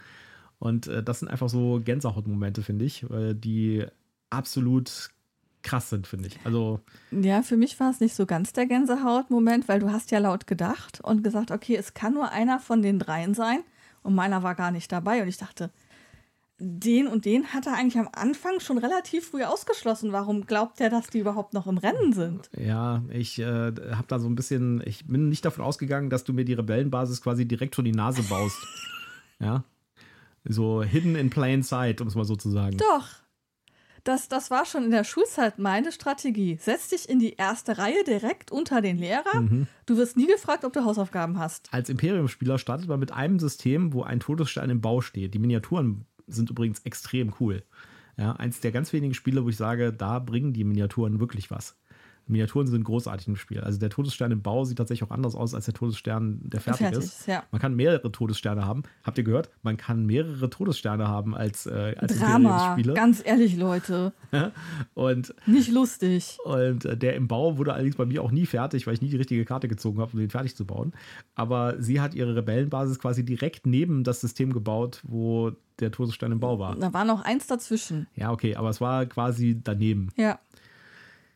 Und 0.59 0.87
äh, 0.87 1.01
das 1.01 1.19
sind 1.19 1.29
einfach 1.29 1.49
so 1.49 1.81
Gänsehautmomente, 1.83 2.61
finde 2.61 2.85
ich, 2.85 3.09
äh, 3.09 3.33
die 3.33 3.85
absolut 4.29 5.09
krass 5.61 5.89
sind, 5.89 6.07
finde 6.07 6.27
ich. 6.27 6.39
Also, 6.43 6.79
Ja, 7.11 7.41
für 7.41 7.57
mich 7.57 7.79
war 7.79 7.89
es 7.89 7.99
nicht 7.99 8.15
so 8.15 8.25
ganz 8.25 8.53
der 8.53 8.65
Gänsehaut-Moment, 8.65 9.67
weil 9.67 9.79
du 9.79 9.91
hast 9.91 10.11
ja 10.11 10.19
laut 10.19 10.47
gedacht 10.47 11.01
und 11.01 11.23
gesagt, 11.23 11.51
okay, 11.51 11.75
es 11.75 11.93
kann 11.93 12.13
nur 12.13 12.31
einer 12.31 12.59
von 12.59 12.81
den 12.81 12.99
dreien 12.99 13.33
sein. 13.33 13.59
Und 14.01 14.15
meiner 14.15 14.43
war 14.43 14.55
gar 14.55 14.71
nicht 14.71 14.91
dabei. 14.91 15.21
Und 15.21 15.27
ich 15.27 15.37
dachte, 15.37 15.71
den 16.57 17.07
und 17.07 17.25
den 17.25 17.53
hat 17.53 17.67
er 17.67 17.75
eigentlich 17.75 17.97
am 17.97 18.09
Anfang 18.11 18.59
schon 18.59 18.77
relativ 18.77 19.29
früh 19.29 19.43
ausgeschlossen. 19.43 20.11
Warum 20.11 20.45
glaubt 20.45 20.81
er, 20.81 20.89
dass 20.89 21.07
die 21.07 21.19
überhaupt 21.19 21.53
noch 21.53 21.67
im 21.67 21.77
Rennen 21.77 22.13
sind? 22.13 22.49
ja, 22.57 23.03
ich 23.09 23.39
äh, 23.39 23.43
habe 23.43 24.07
da 24.07 24.19
so 24.19 24.27
ein 24.27 24.35
bisschen, 24.35 24.81
ich 24.85 25.07
bin 25.07 25.29
nicht 25.29 25.45
davon 25.45 25.63
ausgegangen, 25.63 26.09
dass 26.09 26.25
du 26.25 26.33
mir 26.33 26.45
die 26.45 26.53
Rebellenbasis 26.53 27.21
quasi 27.21 27.45
direkt 27.45 27.75
vor 27.75 27.83
die 27.83 27.93
Nase 27.93 28.23
baust. 28.23 28.57
ja. 29.39 29.63
So 30.49 30.83
hidden 30.83 31.15
in 31.15 31.29
plain 31.29 31.63
sight, 31.63 32.01
um 32.01 32.07
es 32.07 32.15
mal 32.15 32.25
so 32.25 32.35
zu 32.35 32.49
sagen. 32.49 32.77
Doch. 32.77 33.05
Das, 34.03 34.29
das 34.29 34.49
war 34.49 34.65
schon 34.65 34.85
in 34.85 34.91
der 34.91 35.03
Schulzeit 35.03 35.59
meine 35.59 35.91
Strategie. 35.91 36.57
Setz 36.59 36.89
dich 36.89 37.07
in 37.07 37.19
die 37.19 37.33
erste 37.33 37.77
Reihe 37.77 38.03
direkt 38.03 38.49
unter 38.49 38.81
den 38.81 38.97
Lehrer. 38.97 39.43
Du 39.85 39.97
wirst 39.97 40.17
nie 40.17 40.25
gefragt, 40.25 40.65
ob 40.65 40.73
du 40.73 40.85
Hausaufgaben 40.85 41.37
hast. 41.37 41.71
Als 41.71 41.89
Imperium-Spieler 41.89 42.57
startet 42.57 42.87
man 42.87 42.99
mit 42.99 43.11
einem 43.11 43.39
System, 43.39 43.93
wo 43.93 44.01
ein 44.01 44.19
Todesstern 44.19 44.69
im 44.69 44.81
Bau 44.81 45.01
steht. 45.01 45.33
Die 45.33 45.39
Miniaturen 45.39 46.05
sind 46.27 46.49
übrigens 46.49 46.79
extrem 46.79 47.33
cool. 47.39 47.63
Ja, 48.17 48.33
eins 48.33 48.59
der 48.61 48.71
ganz 48.71 48.91
wenigen 48.93 49.13
Spiele, 49.13 49.43
wo 49.45 49.49
ich 49.49 49.57
sage, 49.57 49.93
da 49.93 50.19
bringen 50.19 50.53
die 50.53 50.63
Miniaturen 50.63 51.19
wirklich 51.19 51.51
was. 51.51 51.77
Miniaturen 52.29 52.67
sind 52.67 52.83
großartig 52.83 53.27
im 53.27 53.35
Spiel. 53.35 53.59
Also 53.61 53.79
der 53.79 53.89
Todesstern 53.89 54.31
im 54.31 54.41
Bau 54.41 54.63
sieht 54.63 54.77
tatsächlich 54.77 55.07
auch 55.09 55.13
anders 55.13 55.35
aus 55.35 55.53
als 55.53 55.65
der 55.65 55.73
Todesstern, 55.73 56.39
der 56.43 56.61
fertig, 56.61 56.79
Fertig 56.81 56.99
ist. 56.99 57.27
ja. 57.27 57.43
Man 57.51 57.59
kann 57.59 57.75
mehrere 57.75 58.11
Todessterne 58.11 58.65
haben. 58.65 58.83
Habt 59.03 59.17
ihr 59.17 59.23
gehört? 59.23 59.49
Man 59.63 59.77
kann 59.77 60.05
mehrere 60.05 60.49
Todessterne 60.49 61.07
haben 61.07 61.35
als, 61.35 61.65
äh, 61.65 61.95
als 61.97 62.17
Drama. 62.19 62.77
Ganz 62.93 63.21
ehrlich, 63.25 63.57
Leute. 63.57 64.13
Und 64.93 65.33
Nicht 65.45 65.71
lustig. 65.71 66.37
und 66.45 66.85
äh, 66.85 66.95
der 66.97 67.15
im 67.15 67.27
Bau 67.27 67.57
wurde 67.57 67.73
allerdings 67.73 67.95
bei 67.95 68.05
mir 68.05 68.23
auch 68.23 68.31
nie 68.31 68.45
fertig, 68.45 68.85
weil 68.87 68.93
ich 68.93 69.01
nie 69.01 69.09
die 69.09 69.17
richtige 69.17 69.45
Karte 69.45 69.67
gezogen 69.67 69.99
habe, 69.99 70.11
um 70.13 70.19
den 70.19 70.29
fertig 70.29 70.55
zu 70.55 70.65
bauen. 70.65 70.93
Aber 71.35 71.81
sie 71.81 71.99
hat 72.01 72.13
ihre 72.13 72.35
Rebellenbasis 72.35 72.99
quasi 72.99 73.25
direkt 73.25 73.65
neben 73.65 74.03
das 74.03 74.21
System 74.21 74.53
gebaut, 74.53 75.01
wo 75.03 75.51
der 75.79 75.91
Todesstern 75.91 76.31
im 76.33 76.39
Bau 76.41 76.59
war. 76.59 76.75
Da 76.75 76.91
war 76.93 77.05
noch 77.05 77.21
eins 77.21 77.47
dazwischen. 77.47 78.07
Ja, 78.15 78.31
okay, 78.31 78.55
aber 78.55 78.69
es 78.69 78.81
war 78.81 79.05
quasi 79.05 79.59
daneben. 79.63 80.09
Ja. 80.17 80.37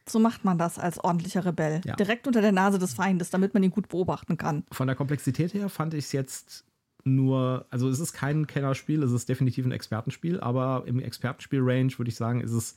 So 0.08 0.20
macht 0.20 0.44
man 0.44 0.58
das 0.58 0.80
als 0.80 1.00
ordentlicher 1.04 1.46
Rebell. 1.46 1.82
Ja. 1.86 1.96
Direkt 1.96 2.28
unter 2.28 2.42
der 2.42 2.52
Nase 2.52 2.78
des 2.78 2.94
Feindes, 2.94 3.30
damit 3.30 3.54
man 3.54 3.64
ihn 3.64 3.72
gut 3.72 3.88
beobachten 3.88 4.38
kann. 4.38 4.64
Von 4.72 4.88
der 4.88 4.96
Komplexität 4.96 5.54
her 5.54 5.70
fand 5.70 5.94
ich 5.94 6.06
es 6.06 6.12
jetzt 6.12 6.66
nur, 7.06 7.66
also 7.70 7.90
es 7.90 8.00
ist 8.00 8.14
kein 8.14 8.48
Kennerspiel, 8.48 9.04
es 9.04 9.12
ist 9.12 9.28
definitiv 9.30 9.66
ein 9.66 9.72
Expertenspiel, 9.72 10.40
aber 10.40 10.84
im 10.86 11.00
Expertenspiel-Range 11.00 11.98
würde 11.98 12.10
ich 12.10 12.16
sagen, 12.16 12.42
ist 12.42 12.52
es 12.52 12.76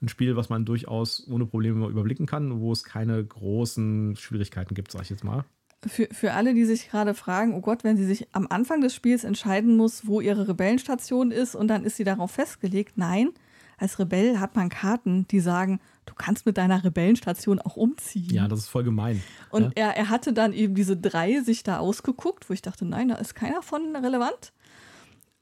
ein 0.00 0.08
Spiel, 0.08 0.36
was 0.36 0.48
man 0.48 0.64
durchaus 0.64 1.26
ohne 1.28 1.46
Probleme 1.46 1.86
überblicken 1.88 2.26
kann, 2.26 2.60
wo 2.60 2.72
es 2.72 2.84
keine 2.84 3.24
großen 3.24 4.16
Schwierigkeiten 4.16 4.74
gibt, 4.74 4.92
sag 4.92 5.02
ich 5.02 5.10
jetzt 5.10 5.24
mal. 5.24 5.44
Für, 5.86 6.08
für 6.10 6.32
alle, 6.32 6.54
die 6.54 6.64
sich 6.64 6.90
gerade 6.90 7.14
fragen, 7.14 7.54
oh 7.54 7.60
Gott, 7.60 7.84
wenn 7.84 7.96
sie 7.96 8.04
sich 8.04 8.28
am 8.32 8.48
Anfang 8.48 8.80
des 8.80 8.94
Spiels 8.94 9.22
entscheiden 9.22 9.76
muss, 9.76 10.06
wo 10.06 10.20
ihre 10.20 10.48
Rebellenstation 10.48 11.30
ist 11.30 11.54
und 11.54 11.68
dann 11.68 11.84
ist 11.84 11.96
sie 11.96 12.04
darauf 12.04 12.32
festgelegt, 12.32 12.94
nein, 12.96 13.30
als 13.78 13.98
Rebell 13.98 14.38
hat 14.38 14.56
man 14.56 14.68
Karten, 14.68 15.26
die 15.28 15.40
sagen, 15.40 15.80
du 16.04 16.14
kannst 16.14 16.46
mit 16.46 16.58
deiner 16.58 16.82
Rebellenstation 16.84 17.60
auch 17.60 17.76
umziehen. 17.76 18.34
Ja, 18.34 18.48
das 18.48 18.60
ist 18.60 18.68
voll 18.68 18.84
gemein. 18.84 19.22
Und 19.50 19.64
ja? 19.64 19.70
er, 19.88 19.96
er 19.96 20.08
hatte 20.10 20.32
dann 20.32 20.52
eben 20.52 20.74
diese 20.74 20.96
drei 20.96 21.40
sich 21.40 21.62
da 21.62 21.78
ausgeguckt, 21.78 22.50
wo 22.50 22.54
ich 22.54 22.62
dachte, 22.62 22.84
nein, 22.84 23.08
da 23.08 23.14
ist 23.16 23.34
keiner 23.34 23.62
von 23.62 23.94
relevant. 23.94 24.52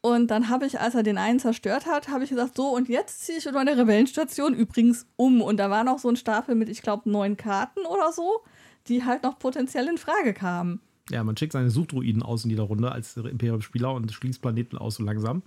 Und 0.03 0.31
dann 0.31 0.51
habe 0.51 0.67
ich, 0.67 0.79
als 0.79 0.95
er 0.95 1.03
den 1.03 1.19
einen 1.19 1.41
zerstört 1.41 1.87
hat, 1.87 2.09
habe 2.09 2.23
ich 2.23 2.31
gesagt, 2.31 2.57
so, 2.57 2.69
und 2.69 2.89
jetzt 2.89 3.25
ziehe 3.25 3.39
ich 3.39 3.51
meine 3.53 3.77
Rebellenstation 3.77 4.55
übrigens 4.55 5.07
um. 5.17 5.41
Und 5.41 5.57
da 5.57 5.69
war 5.69 5.83
noch 5.83 5.99
so 5.99 6.09
ein 6.09 6.17
Stapel 6.17 6.55
mit, 6.55 6.69
ich 6.69 6.83
glaube, 6.83 7.11
neun 7.11 7.37
Karten 7.37 7.81
oder 7.81 8.13
so, 8.13 8.45
die 8.87 9.05
halt 9.05 9.25
noch 9.25 9.39
potenziell 9.39 9.89
in 9.89 9.99
Frage 9.99 10.33
kamen. 10.33 10.81
Ja, 11.11 11.25
man 11.25 11.37
schickt 11.37 11.53
seine 11.53 11.71
Suchdruiden 11.71 12.23
aus 12.23 12.45
in 12.45 12.51
jeder 12.51 12.65
Runde 12.65 12.93
als 12.93 13.17
Imperium-Spieler 13.17 13.93
und 13.95 14.13
schließt 14.13 14.41
Planeten 14.43 14.79
aus 14.79 14.97
so 14.97 15.03
langsam. 15.03 15.43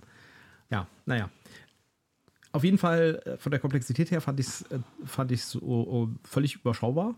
Ja, 0.70 0.86
naja. 1.06 1.30
Auf 2.52 2.64
jeden 2.64 2.78
Fall, 2.78 3.22
äh, 3.24 3.36
von 3.36 3.50
der 3.50 3.60
Komplexität 3.60 4.10
her 4.10 4.20
fand 4.20 4.40
ich 4.40 4.46
es 4.46 4.62
äh, 4.70 4.78
fand 5.04 5.36
so 5.38 5.60
oh, 5.60 6.08
völlig 6.24 6.56
überschaubar. 6.56 7.14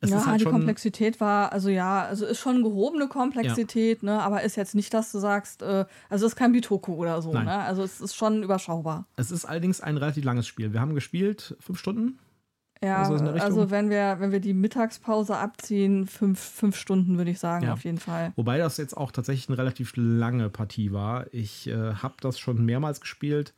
Es 0.00 0.10
ja, 0.10 0.24
halt 0.26 0.40
die 0.40 0.44
Komplexität 0.44 1.20
war, 1.20 1.52
also 1.52 1.68
ja, 1.68 2.04
also 2.04 2.24
ist 2.24 2.38
schon 2.38 2.62
gehobene 2.62 3.08
Komplexität, 3.08 4.02
ja. 4.02 4.12
ne, 4.12 4.22
aber 4.22 4.42
ist 4.42 4.54
jetzt 4.54 4.76
nicht, 4.76 4.94
dass 4.94 5.10
du 5.10 5.18
sagst, 5.18 5.62
äh, 5.62 5.86
also 6.08 6.26
es 6.26 6.32
ist 6.32 6.36
kein 6.36 6.52
Bitoku 6.52 6.94
oder 6.94 7.20
so, 7.20 7.32
ne? 7.32 7.50
Also 7.50 7.82
es 7.82 8.00
ist 8.00 8.14
schon 8.14 8.44
überschaubar. 8.44 9.06
Es 9.16 9.32
ist 9.32 9.44
allerdings 9.44 9.80
ein 9.80 9.96
relativ 9.96 10.24
langes 10.24 10.46
Spiel. 10.46 10.72
Wir 10.72 10.80
haben 10.80 10.94
gespielt 10.94 11.56
fünf 11.58 11.80
Stunden. 11.80 12.20
Ja, 12.80 13.02
also, 13.02 13.14
also 13.24 13.70
wenn 13.72 13.90
wir, 13.90 14.20
wenn 14.20 14.30
wir 14.30 14.38
die 14.38 14.54
Mittagspause 14.54 15.36
abziehen, 15.36 16.06
fünf, 16.06 16.38
fünf 16.38 16.76
Stunden 16.76 17.18
würde 17.18 17.32
ich 17.32 17.40
sagen, 17.40 17.64
ja. 17.66 17.72
auf 17.72 17.82
jeden 17.82 17.98
Fall. 17.98 18.32
Wobei 18.36 18.58
das 18.58 18.76
jetzt 18.76 18.96
auch 18.96 19.10
tatsächlich 19.10 19.48
eine 19.48 19.58
relativ 19.58 19.94
lange 19.96 20.48
Partie 20.48 20.92
war. 20.92 21.26
Ich 21.34 21.66
äh, 21.66 21.94
habe 21.94 22.14
das 22.20 22.38
schon 22.38 22.64
mehrmals 22.64 23.00
gespielt 23.00 23.52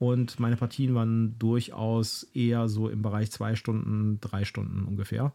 und 0.00 0.40
meine 0.40 0.56
Partien 0.56 0.94
waren 0.94 1.38
durchaus 1.38 2.22
eher 2.32 2.70
so 2.70 2.88
im 2.88 3.02
Bereich 3.02 3.30
zwei 3.30 3.54
Stunden, 3.54 4.18
drei 4.22 4.46
Stunden 4.46 4.86
ungefähr. 4.86 5.34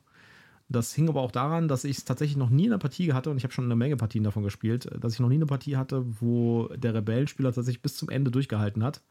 Das 0.69 0.91
hing 0.91 1.07
aber 1.07 1.21
auch 1.21 1.31
daran, 1.31 1.67
dass 1.67 1.83
ich 1.83 1.99
es 1.99 2.03
tatsächlich 2.03 2.35
noch 2.35 2.49
nie 2.49 2.65
in 2.65 2.71
einer 2.71 2.79
Partie 2.79 3.13
hatte 3.13 3.29
und 3.29 3.37
ich 3.37 3.43
habe 3.43 3.53
schon 3.53 3.65
eine 3.65 3.75
Menge 3.75 3.95
Partien 3.95 4.23
davon 4.23 4.41
gespielt, 4.41 4.89
dass 4.99 5.13
ich 5.13 5.19
noch 5.19 5.29
nie 5.29 5.35
eine 5.35 5.45
Partie 5.45 5.77
hatte, 5.77 6.03
wo 6.19 6.67
der 6.75 6.95
Rebellenspieler 6.95 7.53
tatsächlich 7.53 7.83
bis 7.83 7.95
zum 7.95 8.09
Ende 8.09 8.31
durchgehalten 8.31 8.83
hat. 8.83 9.03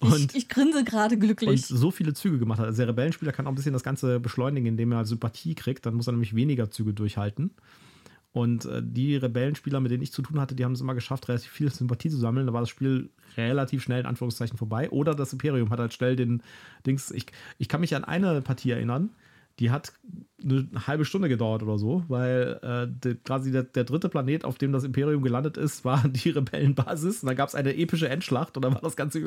und, 0.00 0.30
ich, 0.30 0.34
ich, 0.34 0.48
grinse 0.48 0.82
gerade 0.82 1.18
glücklich. 1.18 1.50
Und 1.50 1.78
so 1.78 1.90
viele 1.90 2.14
Züge 2.14 2.38
gemacht 2.38 2.60
hat. 2.60 2.66
Also 2.66 2.78
der 2.78 2.88
Rebellenspieler 2.88 3.32
kann 3.32 3.46
auch 3.46 3.52
ein 3.52 3.56
bisschen 3.56 3.74
das 3.74 3.82
Ganze 3.82 4.20
beschleunigen, 4.20 4.68
indem 4.68 4.92
er 4.92 5.04
Sympathie 5.04 5.54
kriegt. 5.54 5.84
Dann 5.84 5.92
muss 5.92 6.08
er 6.08 6.12
nämlich 6.12 6.34
weniger 6.34 6.70
Züge 6.70 6.94
durchhalten. 6.94 7.50
Und 8.32 8.64
äh, 8.64 8.80
die 8.84 9.16
Rebellenspieler, 9.16 9.80
mit 9.80 9.90
denen 9.90 10.02
ich 10.02 10.12
zu 10.12 10.22
tun 10.22 10.40
hatte, 10.40 10.54
die 10.54 10.64
haben 10.64 10.72
es 10.72 10.80
immer 10.80 10.94
geschafft, 10.94 11.28
relativ 11.28 11.50
viel 11.50 11.70
Sympathie 11.70 12.10
zu 12.10 12.16
sammeln. 12.16 12.46
Da 12.46 12.52
war 12.52 12.60
das 12.60 12.68
Spiel 12.68 13.10
relativ 13.36 13.82
schnell 13.82 14.00
in 14.00 14.06
Anführungszeichen 14.06 14.56
vorbei. 14.56 14.90
Oder 14.90 15.14
das 15.14 15.32
Imperium 15.32 15.70
hat 15.70 15.80
halt 15.80 15.92
schnell 15.92 16.16
den 16.16 16.42
Dings. 16.86 17.10
Ich, 17.10 17.26
ich 17.58 17.68
kann 17.68 17.80
mich 17.80 17.94
an 17.96 18.04
eine 18.04 18.40
Partie 18.40 18.70
erinnern 18.70 19.10
die 19.60 19.70
hat 19.70 19.92
eine 20.42 20.68
halbe 20.86 21.04
Stunde 21.04 21.28
gedauert 21.28 21.62
oder 21.62 21.76
so, 21.76 22.02
weil 22.08 22.58
äh, 22.62 22.86
de, 22.88 23.14
quasi 23.16 23.52
der, 23.52 23.64
der, 23.64 23.84
dritte 23.84 24.08
Planet, 24.08 24.46
auf 24.46 24.56
dem 24.56 24.72
das 24.72 24.84
Imperium 24.84 25.22
gelandet 25.22 25.58
ist, 25.58 25.84
war 25.84 26.02
die 26.08 26.30
Rebellenbasis. 26.30 27.22
Und 27.22 27.26
da 27.28 27.34
gab 27.34 27.50
es 27.50 27.54
eine 27.54 27.76
epische 27.76 28.08
Endschlacht 28.08 28.56
und 28.56 28.64
dann 28.64 28.72
war 28.72 28.80
das 28.80 28.96
Ganze 28.96 29.20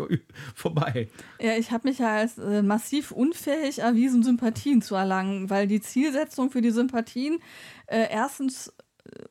vorbei. 0.55 1.07
Ja, 1.39 1.55
ich 1.55 1.71
habe 1.71 1.87
mich 1.87 1.99
ja 1.99 2.15
als 2.15 2.39
äh, 2.39 2.63
massiv 2.63 3.11
unfähig 3.11 3.79
erwiesen, 3.79 4.23
Sympathien 4.23 4.81
zu 4.81 4.95
erlangen, 4.95 5.51
weil 5.51 5.67
die 5.67 5.81
Zielsetzung 5.81 6.49
für 6.49 6.61
die 6.61 6.71
Sympathien 6.71 7.37
äh, 7.85 8.07
erstens 8.09 8.73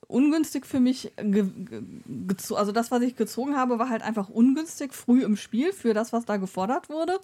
ungünstig 0.06 0.66
für 0.66 0.80
mich, 0.80 1.12
also 1.16 2.72
das, 2.72 2.90
was 2.90 3.02
ich 3.02 3.16
gezogen 3.16 3.56
habe, 3.56 3.78
war 3.78 3.88
halt 3.88 4.02
einfach 4.02 4.28
ungünstig 4.28 4.92
früh 4.92 5.22
im 5.22 5.37
Spiel 5.37 5.72
für 5.72 5.94
das, 5.94 6.12
was 6.12 6.24
da 6.24 6.37
gefordert 6.37 6.88
wurde. 6.88 7.18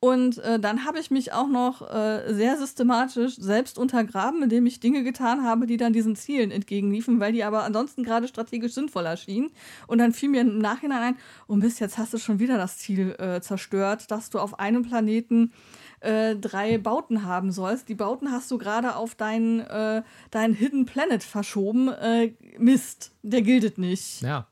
Und 0.00 0.38
äh, 0.38 0.60
dann 0.60 0.84
habe 0.84 1.00
ich 1.00 1.10
mich 1.10 1.32
auch 1.32 1.48
noch 1.48 1.82
äh, 1.82 2.32
sehr 2.32 2.56
systematisch 2.56 3.34
selbst 3.34 3.78
untergraben, 3.78 4.44
indem 4.44 4.64
ich 4.66 4.78
Dinge 4.78 5.02
getan 5.02 5.42
habe, 5.42 5.66
die 5.66 5.76
dann 5.76 5.92
diesen 5.92 6.14
Zielen 6.14 6.52
entgegenliefen, 6.52 7.18
weil 7.18 7.32
die 7.32 7.42
aber 7.42 7.64
ansonsten 7.64 8.04
gerade 8.04 8.28
strategisch 8.28 8.74
sinnvoll 8.74 9.06
erschienen. 9.06 9.50
Und 9.88 9.98
dann 9.98 10.12
fiel 10.12 10.28
mir 10.28 10.42
im 10.42 10.58
Nachhinein 10.58 11.02
ein, 11.02 11.16
oh 11.48 11.56
Mist, 11.56 11.80
jetzt 11.80 11.98
hast 11.98 12.14
du 12.14 12.18
schon 12.18 12.38
wieder 12.38 12.58
das 12.58 12.78
Ziel 12.78 13.16
äh, 13.18 13.40
zerstört, 13.40 14.12
dass 14.12 14.30
du 14.30 14.38
auf 14.38 14.60
einem 14.60 14.84
Planeten 14.84 15.52
äh, 16.00 16.36
drei 16.36 16.78
Bauten 16.78 17.24
haben 17.24 17.50
sollst. 17.52 17.88
Die 17.88 17.94
Bauten 17.94 18.30
hast 18.30 18.50
du 18.50 18.58
gerade 18.58 18.96
auf 18.96 19.14
deinen, 19.14 19.60
äh, 19.60 20.02
deinen 20.30 20.54
Hidden 20.54 20.86
Planet 20.86 21.22
verschoben. 21.22 21.88
Äh, 21.88 22.34
Mist, 22.58 23.12
der 23.22 23.42
giltet 23.42 23.78
nicht. 23.78 24.22
Ja. 24.22 24.48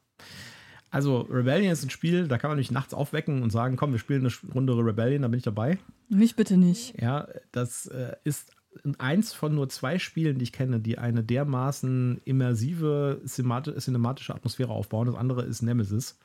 Also 0.91 1.21
Rebellion 1.23 1.73
ist 1.73 1.85
ein 1.85 1.91
Spiel, 1.91 2.29
da 2.29 2.39
kann 2.39 2.51
man 2.51 2.59
mich 2.59 2.71
nachts 2.71 2.95
aufwecken 2.95 3.43
und 3.43 3.51
sagen, 3.51 3.77
komm, 3.77 3.93
wir 3.93 3.99
spielen 3.99 4.21
eine 4.21 4.55
Runde 4.55 4.73
Rebellion, 4.73 5.23
da 5.23 5.29
bin 5.29 5.39
ich 5.39 5.45
dabei. 5.45 5.79
Mich 6.09 6.37
bitte 6.37 6.57
nicht. 6.57 7.01
Ja, 7.01 7.29
das 7.53 7.87
äh, 7.89 8.17
ist 8.25 8.53
eins 8.99 9.33
von 9.33 9.55
nur 9.55 9.69
zwei 9.69 9.99
Spielen, 9.99 10.39
die 10.39 10.45
ich 10.45 10.53
kenne, 10.53 10.81
die 10.81 10.99
eine 10.99 11.23
dermaßen 11.23 12.21
immersive 12.25 13.21
cinematische 13.27 14.35
Atmosphäre 14.35 14.71
aufbauen. 14.71 15.07
Das 15.07 15.17
andere 15.17 15.43
ist 15.43 15.63
Nemesis, 15.63 16.19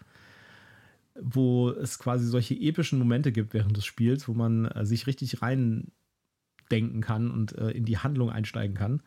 wo 1.19 1.69
es 1.69 1.99
quasi 1.99 2.25
solche 2.25 2.55
epischen 2.55 2.99
Momente 2.99 3.31
gibt 3.31 3.53
während 3.53 3.75
des 3.75 3.85
Spiels, 3.85 4.27
wo 4.27 4.33
man 4.33 4.65
äh, 4.65 4.85
sich 4.85 5.07
richtig 5.07 5.41
reindenken 5.41 7.01
kann 7.01 7.31
und 7.31 7.57
äh, 7.57 7.71
in 7.71 7.85
die 7.85 7.97
Handlung 7.97 8.29
einsteigen 8.29 8.75
kann. 8.75 9.01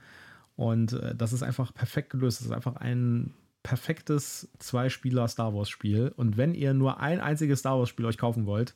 Und 0.57 0.93
äh, 0.93 1.15
das 1.15 1.33
ist 1.33 1.43
einfach 1.43 1.75
perfekt 1.75 2.11
gelöst. 2.11 2.41
Das 2.41 2.47
ist 2.47 2.53
einfach 2.53 2.77
ein 2.77 3.35
perfektes 3.63 4.49
Zwei-Spieler-Star 4.59 5.55
Wars-Spiel. 5.55 6.13
Und 6.17 6.37
wenn 6.37 6.55
ihr 6.55 6.75
nur 6.75 7.01
ein 7.01 7.21
einziges 7.21 7.61
Star 7.61 7.79
Wars-Spiel 7.79 8.05
euch 8.07 8.19
kaufen 8.19 8.47
wollt, 8.47 8.75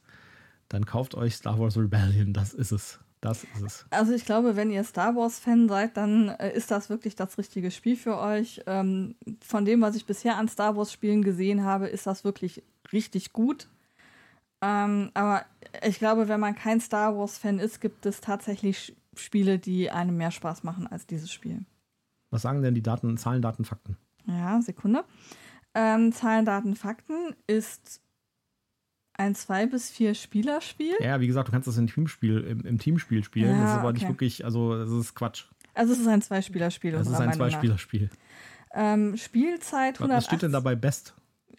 dann 0.69 0.87
kauft 0.87 1.15
euch 1.15 1.37
Star 1.37 1.59
Wars 1.59 1.77
Rebellion. 1.77 2.33
Das 2.33 2.55
ist 2.55 2.73
es. 2.73 2.99
Das 3.21 3.43
ist 3.43 3.63
es. 3.63 3.87
Also 3.91 4.13
ich 4.13 4.25
glaube, 4.25 4.55
wenn 4.55 4.71
ihr 4.71 4.85
Star 4.85 5.17
Wars-Fan 5.17 5.69
seid, 5.69 5.97
dann 5.97 6.29
äh, 6.29 6.53
ist 6.53 6.71
das 6.71 6.89
wirklich 6.89 7.17
das 7.17 7.37
richtige 7.37 7.71
Spiel 7.71 7.97
für 7.97 8.19
euch. 8.19 8.63
Ähm, 8.67 9.17
von 9.41 9.65
dem, 9.65 9.81
was 9.81 9.97
ich 9.97 10.07
bisher 10.07 10.37
an 10.37 10.49
Star 10.49 10.77
Wars-Spielen 10.77 11.23
gesehen 11.23 11.65
habe, 11.65 11.89
ist 11.89 12.07
das 12.07 12.25
wirklich 12.25 12.63
richtig 12.93 13.33
gut. 13.33 13.69
Ähm, 14.61 15.11
aber 15.15 15.45
ich 15.87 15.99
glaube, 15.99 16.29
wenn 16.29 16.41
man 16.41 16.55
kein 16.55 16.81
Star 16.81 17.17
Wars-Fan 17.17 17.59
ist, 17.59 17.81
gibt 17.81 18.07
es 18.07 18.21
tatsächlich 18.21 18.97
Spiele, 19.15 19.59
die 19.59 19.91
einem 19.91 20.17
mehr 20.17 20.31
Spaß 20.31 20.65
machen 20.65 20.87
als 20.87 21.07
dieses 21.07 21.31
Spiel. 21.33 21.65
Was 22.31 22.43
sagen 22.43 22.63
denn 22.63 22.75
die 22.75 22.83
Daten, 22.83 23.17
Zahlen, 23.17 23.43
Daten, 23.43 23.65
Fakten? 23.65 23.97
Ja, 24.27 24.61
Sekunde. 24.61 25.05
Ähm, 25.75 26.13
Zahlen, 26.13 26.45
Daten, 26.45 26.75
Fakten 26.75 27.35
ist 27.47 28.01
ein 29.15 29.35
zwei 29.35 29.67
bis 29.67 29.91
vier 29.91 30.15
Spielerspiel. 30.15 30.95
Ja, 31.01 31.21
wie 31.21 31.27
gesagt, 31.27 31.49
du 31.49 31.53
kannst 31.53 31.69
das 31.69 31.79
im 31.79 31.87
Teamspiel, 31.87 32.39
im, 32.41 32.61
im 32.61 32.79
Teamspiel 32.79 33.25
spielen. 33.25 33.57
Ja, 33.57 33.63
das 33.63 33.71
ist 33.71 33.77
aber 33.79 33.89
okay. 33.89 33.99
nicht 33.99 34.09
wirklich, 34.09 34.45
also 34.45 34.79
das 34.79 34.91
ist 34.91 35.15
Quatsch. 35.15 35.47
Also 35.75 35.93
es 35.93 36.01
ist 36.01 36.09
ein 36.09 36.23
Zweispielerspiel. 36.23 36.95
Es 36.95 37.07
ist 37.07 37.21
ein 37.21 37.33
Zweispielerspiel. 37.33 38.11
Ähm, 38.75 39.17
Spielzeit 39.17 39.95
180. 39.95 40.17
Was 40.17 40.25
steht 40.25 40.43
denn 40.43 40.53
dabei 40.53 40.75
Best? 40.75 41.15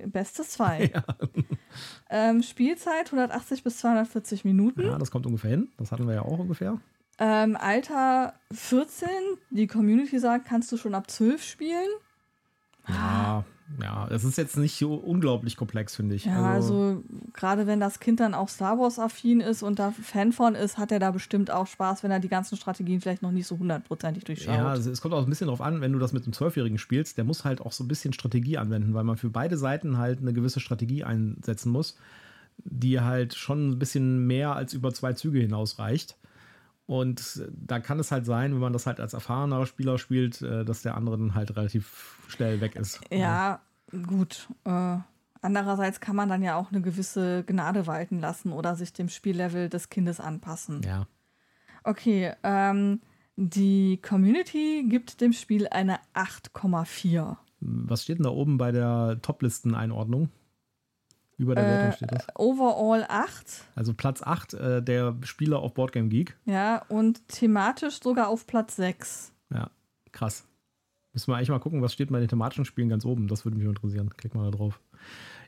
Bestes 0.07 0.49
2. 0.51 0.91
Ja. 0.93 1.03
Ähm, 2.09 2.41
Spielzeit 2.41 3.05
180 3.05 3.63
bis 3.63 3.77
240 3.77 4.43
Minuten. 4.43 4.81
Ja, 4.81 4.97
das 4.97 5.11
kommt 5.11 5.27
ungefähr 5.27 5.51
hin. 5.51 5.69
Das 5.77 5.91
hatten 5.91 6.07
wir 6.07 6.15
ja 6.15 6.21
auch 6.23 6.39
ungefähr. 6.39 6.79
Ähm, 7.19 7.55
Alter 7.55 8.33
14. 8.51 9.07
Die 9.51 9.67
Community 9.67 10.17
sagt, 10.17 10.45
kannst 10.47 10.71
du 10.71 10.77
schon 10.77 10.95
ab 10.95 11.11
12 11.11 11.43
spielen. 11.43 11.89
Ja, 12.87 13.45
ja, 13.81 14.07
es 14.09 14.23
ist 14.23 14.37
jetzt 14.37 14.57
nicht 14.57 14.77
so 14.77 14.95
unglaublich 14.95 15.55
komplex, 15.55 15.95
finde 15.95 16.15
ich. 16.15 16.25
Ja, 16.25 16.53
also, 16.53 16.73
also 16.73 17.03
gerade 17.33 17.67
wenn 17.67 17.79
das 17.79 17.99
Kind 17.99 18.19
dann 18.19 18.33
auch 18.33 18.49
Star 18.49 18.79
Wars-affin 18.79 19.41
ist 19.41 19.63
und 19.63 19.79
da 19.79 19.91
Fan 19.91 20.31
von 20.31 20.55
ist, 20.55 20.77
hat 20.77 20.91
er 20.91 20.99
da 20.99 21.11
bestimmt 21.11 21.51
auch 21.51 21.67
Spaß, 21.67 22.03
wenn 22.03 22.11
er 22.11 22.19
die 22.19 22.29
ganzen 22.29 22.57
Strategien 22.57 22.99
vielleicht 22.99 23.21
noch 23.21 23.31
nicht 23.31 23.47
so 23.47 23.57
hundertprozentig 23.57 24.23
durchschaut. 24.23 24.55
Ja, 24.55 24.69
also 24.69 24.89
es 24.89 25.01
kommt 25.01 25.13
auch 25.13 25.23
ein 25.23 25.29
bisschen 25.29 25.47
darauf 25.47 25.61
an, 25.61 25.81
wenn 25.81 25.93
du 25.93 25.99
das 25.99 26.13
mit 26.13 26.23
einem 26.23 26.33
Zwölfjährigen 26.33 26.77
spielst, 26.77 27.17
der 27.17 27.25
muss 27.25 27.45
halt 27.45 27.61
auch 27.61 27.71
so 27.71 27.83
ein 27.83 27.87
bisschen 27.87 28.13
Strategie 28.13 28.57
anwenden, 28.57 28.93
weil 28.93 29.03
man 29.03 29.17
für 29.17 29.29
beide 29.29 29.57
Seiten 29.57 29.97
halt 29.97 30.19
eine 30.19 30.33
gewisse 30.33 30.59
Strategie 30.59 31.03
einsetzen 31.03 31.71
muss, 31.71 31.95
die 32.57 32.99
halt 32.99 33.35
schon 33.35 33.69
ein 33.69 33.79
bisschen 33.79 34.25
mehr 34.25 34.55
als 34.55 34.73
über 34.73 34.93
zwei 34.93 35.13
Züge 35.13 35.39
hinaus 35.39 35.79
reicht. 35.79 36.17
Und 36.89 37.43
da 37.51 37.79
kann 37.79 37.99
es 37.99 38.11
halt 38.11 38.25
sein, 38.25 38.51
wenn 38.51 38.61
man 38.61 38.73
das 38.73 38.87
halt 38.87 38.99
als 38.99 39.13
erfahrener 39.13 39.67
Spieler 39.67 39.99
spielt, 39.99 40.41
äh, 40.41 40.65
dass 40.65 40.81
der 40.81 40.97
andere 40.97 41.19
dann 41.19 41.35
halt 41.35 41.55
relativ 41.55 42.17
schnell 42.29 42.61
weg 42.61 42.75
ist. 42.75 42.99
Ja, 43.11 43.61
gut. 44.07 44.47
Äh, 44.65 44.97
andererseits 45.39 45.99
kann 45.99 46.15
man 46.15 46.29
dann 46.29 46.41
ja 46.41 46.55
auch 46.55 46.71
eine 46.71 46.81
gewisse 46.81 47.43
Gnade 47.43 47.85
walten 47.85 48.19
lassen 48.19 48.51
oder 48.51 48.75
sich 48.75 48.91
dem 48.91 49.07
Spiellevel 49.07 49.69
des 49.69 49.89
Kindes 49.89 50.19
anpassen. 50.19 50.81
Ja. 50.81 51.05
Okay, 51.83 52.33
ähm, 52.41 53.01
die 53.35 54.01
Community 54.01 54.83
gibt 54.89 55.21
dem 55.21 55.33
Spiel 55.33 55.67
eine 55.67 55.99
8,4. 56.15 57.37
Was 57.59 58.01
steht 58.01 58.17
denn 58.17 58.23
da 58.23 58.31
oben 58.31 58.57
bei 58.57 58.71
der 58.71 59.19
Top-Listen-Einordnung? 59.21 60.29
Über 61.39 61.55
der 61.55 61.63
Wertung 61.65 61.89
Äh, 61.89 61.95
steht 61.95 62.11
das. 62.11 62.27
Overall 62.35 63.05
8. 63.07 63.65
Also 63.75 63.93
Platz 63.93 64.21
8 64.21 64.53
äh, 64.53 64.83
der 64.83 65.15
Spieler 65.23 65.59
auf 65.59 65.73
Boardgame 65.73 66.09
Geek. 66.09 66.37
Ja, 66.45 66.83
und 66.89 67.25
thematisch 67.29 68.01
sogar 68.03 68.27
auf 68.27 68.45
Platz 68.45 68.75
6. 68.75 69.31
Ja, 69.51 69.71
krass. 70.11 70.45
Müssen 71.13 71.31
wir 71.31 71.37
eigentlich 71.37 71.49
mal 71.49 71.59
gucken, 71.59 71.81
was 71.81 71.93
steht 71.93 72.11
bei 72.11 72.19
den 72.19 72.27
thematischen 72.27 72.65
Spielen 72.65 72.89
ganz 72.89 73.05
oben. 73.05 73.27
Das 73.27 73.45
würde 73.45 73.57
mich 73.57 73.65
interessieren. 73.65 74.11
Klick 74.17 74.35
mal 74.35 74.51
da 74.51 74.55
drauf. 74.57 74.79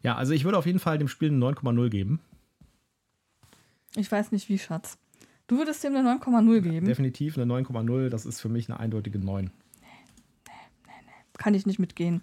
Ja, 0.02 0.16
also 0.16 0.34
ich 0.34 0.46
würde 0.46 0.58
auf 0.58 0.66
jeden 0.66 0.80
Fall 0.80 0.98
dem 0.98 1.08
Spiel 1.10 1.30
eine 1.30 1.38
9,0 1.46 1.90
geben. 1.90 2.20
Ich 3.96 4.10
weiß 4.12 4.32
nicht 4.32 4.48
wie, 4.50 4.58
Schatz. 4.58 4.98
Du 5.48 5.58
würdest 5.58 5.84
dem 5.84 5.96
eine 5.96 6.10
9,0 6.10 6.62
geben. 6.62 6.86
Definitiv 6.88 7.38
eine 7.38 7.52
9,0. 7.54 8.08
Das 8.10 8.26
ist 8.26 8.40
für 8.40 8.48
mich 8.50 8.70
eine 8.70 8.80
eindeutige 8.80 9.20
9. 9.20 9.52
Kann 11.38 11.54
ich 11.54 11.66
nicht 11.66 11.80
mitgehen. 11.80 12.22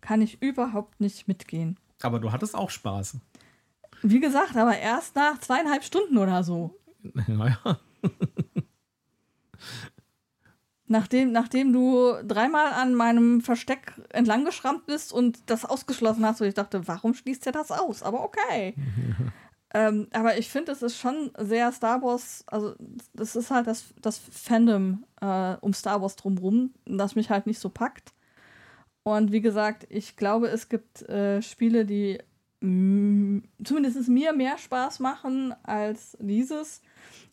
Kann 0.00 0.22
ich 0.22 0.40
überhaupt 0.40 1.00
nicht 1.00 1.26
mitgehen. 1.26 1.76
Aber 2.02 2.18
du 2.18 2.32
hattest 2.32 2.54
auch 2.54 2.70
Spaß. 2.70 3.16
Wie 4.02 4.20
gesagt, 4.20 4.56
aber 4.56 4.76
erst 4.78 5.16
nach 5.16 5.38
zweieinhalb 5.38 5.82
Stunden 5.82 6.18
oder 6.18 6.44
so. 6.44 6.74
naja. 7.26 7.78
Nachdem, 10.90 11.32
nachdem 11.32 11.72
du 11.72 12.14
dreimal 12.26 12.72
an 12.72 12.94
meinem 12.94 13.42
Versteck 13.42 13.92
entlang 14.08 14.46
geschrammt 14.46 14.86
bist 14.86 15.12
und 15.12 15.38
das 15.50 15.66
ausgeschlossen 15.66 16.24
hast, 16.24 16.40
wo 16.40 16.44
ich 16.44 16.54
dachte, 16.54 16.88
warum 16.88 17.12
schließt 17.12 17.44
er 17.46 17.52
das 17.52 17.70
aus? 17.70 18.02
Aber 18.02 18.24
okay. 18.24 18.74
ähm, 19.74 20.08
aber 20.12 20.38
ich 20.38 20.48
finde, 20.48 20.72
es 20.72 20.80
ist 20.80 20.96
schon 20.96 21.30
sehr 21.36 21.72
Star 21.72 22.00
Wars, 22.00 22.42
also 22.46 22.74
das 23.12 23.36
ist 23.36 23.50
halt 23.50 23.66
das, 23.66 23.92
das 24.00 24.16
Fandom 24.16 25.04
äh, 25.20 25.56
um 25.60 25.74
Star 25.74 26.00
Wars 26.00 26.16
drumrum, 26.16 26.72
das 26.86 27.14
mich 27.16 27.28
halt 27.28 27.46
nicht 27.46 27.60
so 27.60 27.68
packt. 27.68 28.14
Und 29.16 29.32
wie 29.32 29.40
gesagt, 29.40 29.86
ich 29.90 30.16
glaube, 30.16 30.48
es 30.48 30.68
gibt 30.68 31.02
äh, 31.08 31.40
Spiele, 31.42 31.84
die 31.86 32.18
zumindest 32.60 34.08
mir 34.08 34.32
mehr 34.32 34.58
Spaß 34.58 34.98
machen 35.00 35.54
als 35.62 36.16
dieses. 36.20 36.82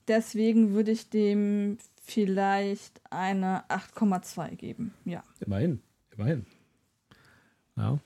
Deswegen 0.08 0.74
würde 0.74 0.92
ich 0.92 1.10
dem 1.10 1.78
vielleicht 2.04 3.02
eine 3.10 3.64
8,2 3.70 4.56
geben. 4.56 4.94
Ja. 5.04 5.24
Immerhin. 5.40 5.82
Immerhin. 6.16 6.46
Ja. 7.76 7.98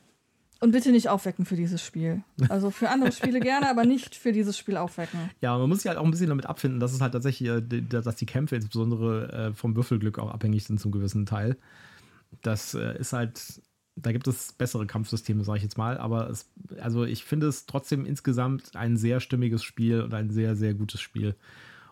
Und 0.62 0.72
bitte 0.72 0.92
nicht 0.92 1.08
aufwecken 1.10 1.46
für 1.46 1.56
dieses 1.56 1.82
Spiel. 1.82 2.22
Also 2.50 2.70
für 2.72 2.90
andere 2.90 3.12
Spiele 3.12 3.40
gerne, 3.40 3.70
aber 3.70 3.86
nicht 3.86 4.16
für 4.16 4.32
dieses 4.34 4.58
Spiel 4.58 4.78
aufwecken. 4.78 5.20
Ja, 5.42 5.58
man 5.58 5.70
muss 5.70 5.80
sich 5.82 5.88
halt 5.90 5.98
auch 5.98 6.04
ein 6.06 6.12
bisschen 6.12 6.28
damit 6.30 6.46
abfinden, 6.46 6.80
dass 6.80 6.94
es 6.94 7.00
halt 7.02 7.14
tatsächlich, 7.14 7.50
äh, 7.50 7.62
die- 7.62 7.88
dass 7.88 8.16
die 8.16 8.26
Kämpfe 8.26 8.56
insbesondere 8.58 9.32
äh, 9.52 9.54
vom 9.54 9.76
Würfelglück 9.76 10.20
auch 10.20 10.32
abhängig 10.32 10.64
sind 10.66 10.80
zum 10.80 10.92
gewissen 10.92 11.26
Teil. 11.26 11.58
Das 12.42 12.74
äh, 12.74 12.98
ist 12.98 13.14
halt, 13.14 13.62
da 13.96 14.12
gibt 14.12 14.28
es 14.28 14.54
bessere 14.54 14.86
Kampfsysteme, 14.86 15.44
sage 15.44 15.58
ich 15.58 15.64
jetzt 15.64 15.78
mal, 15.78 15.98
aber 15.98 16.30
es, 16.30 16.50
also 16.80 17.04
ich 17.04 17.24
finde 17.24 17.48
es 17.48 17.66
trotzdem 17.66 18.06
insgesamt 18.06 18.76
ein 18.76 18.98
sehr 18.98 19.20
stimmiges 19.20 19.64
Spiel 19.64 20.02
und 20.02 20.14
ein 20.14 20.30
sehr, 20.30 20.56
sehr 20.56 20.74
gutes 20.74 21.02
Spiel. 21.02 21.36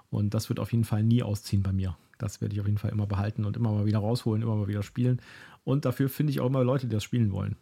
Und 0.09 0.33
das 0.33 0.49
wird 0.49 0.59
auf 0.59 0.71
jeden 0.71 0.85
Fall 0.85 1.03
nie 1.03 1.23
ausziehen 1.23 1.63
bei 1.63 1.73
mir. 1.73 1.97
Das 2.17 2.41
werde 2.41 2.53
ich 2.53 2.61
auf 2.61 2.65
jeden 2.65 2.77
Fall 2.77 2.91
immer 2.91 3.07
behalten 3.07 3.45
und 3.45 3.57
immer 3.57 3.71
mal 3.71 3.85
wieder 3.85 3.99
rausholen, 3.99 4.41
immer 4.41 4.55
mal 4.55 4.67
wieder 4.67 4.83
spielen. 4.83 5.21
Und 5.63 5.85
dafür 5.85 6.09
finde 6.09 6.31
ich 6.31 6.39
auch 6.39 6.47
immer 6.47 6.63
Leute, 6.63 6.87
die 6.87 6.95
das 6.95 7.03
spielen 7.03 7.31
wollen. 7.31 7.55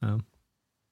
Ja. 0.00 0.18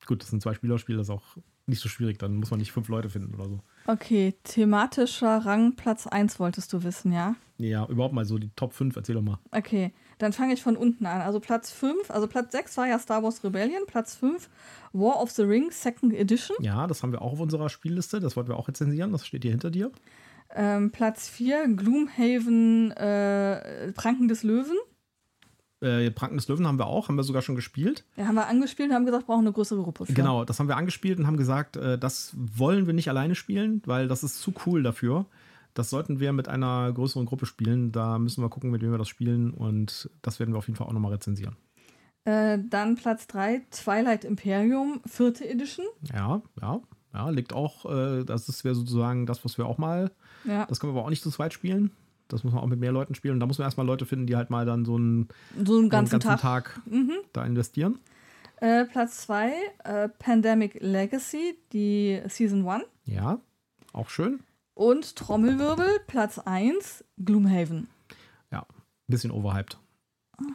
Gut, 0.06 0.22
das 0.22 0.30
sind 0.30 0.42
zwei 0.42 0.54
Spielerspiele, 0.54 0.98
das 0.98 1.08
ist 1.08 1.14
auch 1.14 1.36
nicht 1.66 1.80
so 1.80 1.88
schwierig. 1.88 2.18
Dann 2.18 2.36
muss 2.36 2.50
man 2.50 2.60
nicht 2.60 2.72
fünf 2.72 2.88
Leute 2.88 3.08
finden 3.08 3.34
oder 3.34 3.48
so. 3.48 3.60
Okay, 3.86 4.34
thematischer 4.44 5.38
Rang 5.38 5.74
Platz 5.74 6.06
1 6.06 6.38
wolltest 6.38 6.72
du 6.72 6.82
wissen, 6.82 7.12
ja? 7.12 7.34
Ja, 7.58 7.86
überhaupt 7.86 8.14
mal 8.14 8.24
so 8.24 8.38
die 8.38 8.50
Top 8.56 8.72
5, 8.72 8.96
erzähl 8.96 9.14
doch 9.14 9.22
mal. 9.22 9.38
Okay, 9.50 9.92
dann 10.20 10.32
fange 10.32 10.54
ich 10.54 10.62
von 10.62 10.76
unten 10.76 11.06
an. 11.06 11.20
Also 11.20 11.40
Platz 11.40 11.70
5, 11.72 12.10
also 12.10 12.26
Platz 12.26 12.52
6 12.52 12.76
war 12.76 12.86
ja 12.86 12.98
Star 12.98 13.22
Wars 13.22 13.42
Rebellion, 13.42 13.82
Platz 13.86 14.14
5 14.16 14.48
War 14.92 15.20
of 15.20 15.30
the 15.30 15.42
Rings 15.42 15.82
Second 15.82 16.12
Edition, 16.14 16.56
Ja, 16.60 16.86
das 16.86 17.02
haben 17.02 17.12
wir 17.12 17.22
auch 17.22 17.32
auf 17.32 17.40
unserer 17.40 17.68
Spielliste. 17.68 18.20
Das 18.20 18.36
wollten 18.36 18.50
wir 18.50 18.56
auch 18.56 18.68
rezensieren. 18.68 19.12
Das 19.12 19.26
steht 19.26 19.42
hier 19.42 19.50
hinter 19.52 19.70
dir. 19.70 19.90
ähm, 20.54 20.90
Platz 20.90 21.28
4 21.28 21.68
Gloomhaven 21.76 22.90
äh, 22.92 23.92
Pranken 23.92 24.28
des 24.28 24.42
Löwen. 24.42 24.76
Äh, 25.80 26.10
Pranken 26.10 26.36
des 26.36 26.46
Löwen 26.48 26.66
haben 26.66 26.78
wir 26.78 26.86
auch, 26.86 27.08
haben 27.08 27.16
wir 27.16 27.22
sogar 27.22 27.40
schon 27.40 27.54
gespielt. 27.56 28.04
Ja, 28.16 28.26
haben 28.26 28.34
wir 28.34 28.46
angespielt 28.48 28.90
und 28.90 28.94
haben 28.94 29.06
gesagt, 29.06 29.26
brauchen 29.26 29.40
eine 29.46 29.52
größere 29.52 29.82
Gruppe. 29.82 30.04
Für. 30.06 30.12
Genau, 30.12 30.44
das 30.44 30.60
haben 30.60 30.68
wir 30.68 30.76
angespielt 30.76 31.18
und 31.18 31.26
haben 31.26 31.38
gesagt, 31.38 31.76
äh, 31.76 31.98
das 31.98 32.34
wollen 32.36 32.86
wir 32.86 32.92
nicht 32.92 33.08
alleine 33.08 33.34
spielen, 33.34 33.80
weil 33.86 34.06
das 34.06 34.22
ist 34.22 34.40
zu 34.40 34.52
cool 34.66 34.82
dafür. 34.82 35.24
Das 35.74 35.90
sollten 35.90 36.20
wir 36.20 36.32
mit 36.32 36.48
einer 36.48 36.92
größeren 36.92 37.26
Gruppe 37.26 37.46
spielen. 37.46 37.92
Da 37.92 38.18
müssen 38.18 38.42
wir 38.42 38.48
gucken, 38.48 38.70
mit 38.70 38.82
wem 38.82 38.90
wir 38.90 38.98
das 38.98 39.08
spielen 39.08 39.52
und 39.52 40.10
das 40.22 40.40
werden 40.40 40.52
wir 40.52 40.58
auf 40.58 40.66
jeden 40.66 40.76
Fall 40.76 40.86
auch 40.86 40.92
nochmal 40.92 41.12
rezensieren. 41.12 41.56
Äh, 42.24 42.58
dann 42.68 42.96
Platz 42.96 43.26
3 43.28 43.62
Twilight 43.70 44.24
Imperium, 44.24 45.00
vierte 45.06 45.48
Edition. 45.48 45.86
Ja, 46.12 46.42
ja, 46.60 46.80
ja, 47.14 47.30
liegt 47.30 47.52
auch, 47.52 47.86
äh, 47.86 48.24
das 48.24 48.48
ist 48.48 48.64
wäre 48.64 48.74
sozusagen 48.74 49.26
das, 49.26 49.44
was 49.44 49.58
wir 49.58 49.66
auch 49.66 49.78
mal, 49.78 50.10
Ja, 50.44 50.66
das 50.66 50.80
können 50.80 50.92
wir 50.92 50.98
aber 50.98 51.06
auch 51.06 51.10
nicht 51.10 51.22
zu 51.22 51.30
zweit 51.30 51.52
spielen. 51.52 51.92
Das 52.28 52.44
muss 52.44 52.52
man 52.52 52.62
auch 52.62 52.68
mit 52.68 52.78
mehr 52.78 52.92
Leuten 52.92 53.14
spielen. 53.14 53.34
Und 53.34 53.40
da 53.40 53.46
muss 53.46 53.58
man 53.58 53.66
erstmal 53.66 53.86
Leute 53.86 54.06
finden, 54.06 54.26
die 54.26 54.36
halt 54.36 54.50
mal 54.50 54.64
dann 54.64 54.84
so 54.84 54.96
einen, 54.96 55.28
so 55.64 55.74
einen 55.74 55.82
einen 55.82 55.90
ganzen, 55.90 56.20
Tag. 56.20 56.80
Mhm. 56.86 57.14
da 57.32 57.44
investieren. 57.44 57.98
Äh, 58.60 58.84
Platz 58.84 59.22
2 59.22 59.52
äh, 59.84 60.08
Pandemic 60.08 60.78
Legacy, 60.80 61.58
die 61.72 62.20
Season 62.28 62.68
1. 62.68 62.84
Ja, 63.04 63.40
auch 63.92 64.10
schön. 64.10 64.40
Und 64.80 65.14
Trommelwirbel, 65.14 66.00
Platz 66.06 66.38
1 66.38 67.04
Gloomhaven. 67.18 67.88
Ja, 68.50 68.60
ein 68.60 69.08
bisschen 69.08 69.30
overhyped. 69.30 69.76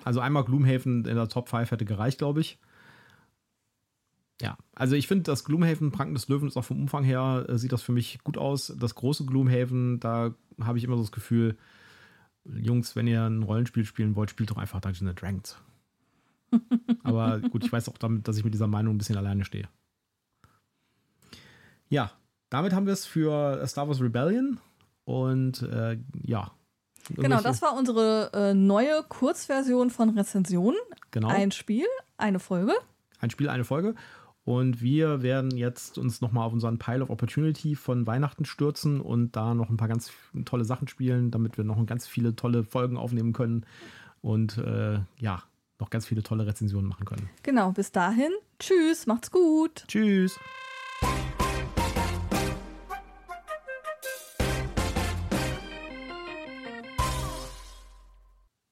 Also 0.04 0.20
einmal 0.20 0.44
Gloomhaven 0.44 1.06
in 1.06 1.16
der 1.16 1.30
Top 1.30 1.48
5 1.48 1.70
hätte 1.70 1.86
gereicht, 1.86 2.18
glaube 2.18 2.42
ich. 2.42 2.58
Ja, 4.42 4.58
also 4.74 4.96
ich 4.96 5.08
finde, 5.08 5.26
das 5.26 5.44
Gloomhaven 5.44 5.92
Pranken 5.92 6.16
des 6.16 6.28
Löwen 6.28 6.48
ist 6.48 6.58
auch 6.58 6.66
vom 6.66 6.82
Umfang 6.82 7.04
her, 7.04 7.46
äh, 7.48 7.60
sieht 7.60 7.72
das 7.72 7.84
für 7.84 7.92
mich 7.92 8.18
gut 8.24 8.40
aus. 8.40 8.74
Das 8.80 8.96
große 8.96 9.28
Gloomhaven, 9.28 10.00
da 10.00 10.34
habe 10.60 10.80
ich 10.80 10.84
immer 10.86 10.96
so 10.96 11.04
das 11.04 11.12
Gefühl, 11.12 11.56
Jungs, 12.46 12.96
wenn 12.96 13.06
ihr 13.06 13.22
ein 13.26 13.44
Rollenspiel 13.44 13.86
spielen 13.86 14.16
wollt, 14.16 14.32
spielt 14.32 14.50
doch 14.50 14.58
einfach 14.58 14.82
Dungeons 14.82 15.08
and 15.08 15.22
Dragons. 15.22 15.58
Aber 17.04 17.42
gut, 17.42 17.64
ich 17.64 17.72
weiß 17.72 17.90
auch 17.90 18.00
damit, 18.00 18.28
dass 18.28 18.40
ich 18.40 18.44
mit 18.44 18.56
dieser 18.56 18.66
Meinung 18.66 18.96
ein 18.96 18.98
bisschen 18.98 19.18
alleine 19.18 19.46
stehe. 19.46 19.70
Ja, 21.90 22.12
damit 22.50 22.74
haben 22.74 22.86
wir 22.86 22.94
es 22.94 23.06
für 23.06 23.66
Star 23.68 23.88
Wars 23.88 24.02
Rebellion. 24.02 24.60
Und 25.06 25.62
äh, 25.62 25.98
ja. 26.24 26.52
Genau, 27.10 27.42
das 27.42 27.62
war 27.62 27.76
unsere 27.78 28.32
äh, 28.34 28.54
neue 28.56 29.04
Kurzversion 29.08 29.92
von 29.92 30.10
Rezensionen. 30.10 30.80
genau. 31.12 31.28
Ein 31.28 31.52
Spiel, 31.52 31.86
eine 32.18 32.40
Folge. 32.40 32.74
ein 33.20 33.30
Spiel, 33.30 33.50
eine 33.50 33.64
Folge. 33.64 33.94
Und 34.44 34.82
wir 34.82 35.24
werden 35.24 35.58
jetzt 35.58 35.98
uns 35.98 36.22
nochmal 36.22 36.46
auf 36.46 36.54
unseren 36.54 36.78
Pile 36.78 37.02
of 37.02 37.10
Opportunity 37.10 37.76
von 37.76 38.06
Weihnachten 38.06 38.46
stürzen 38.46 39.02
und 39.02 39.36
da 39.36 39.56
noch 39.56 39.70
ein 39.70 39.78
paar 39.78 39.88
ganz 39.88 40.12
tolle 40.46 40.66
Sachen 40.66 40.88
spielen, 40.88 41.32
damit 41.32 41.58
wir 41.58 41.64
noch 41.64 41.84
ganz 41.88 42.08
viele 42.08 42.36
tolle 42.36 42.64
Folgen 42.64 42.96
aufnehmen 42.96 43.34
können 43.34 43.66
und 44.22 44.60
äh, 44.60 45.00
ja, 45.20 45.44
noch 45.80 45.90
ganz 45.90 46.06
viele 46.06 46.22
tolle 46.22 46.46
Rezensionen 46.46 46.88
machen 46.88 47.06
können. 47.06 47.28
Genau, 47.42 47.72
bis 47.72 47.92
dahin. 47.92 48.32
Tschüss, 48.60 49.08
macht's 49.08 49.32
gut. 49.32 49.84
Tschüss! 49.88 50.40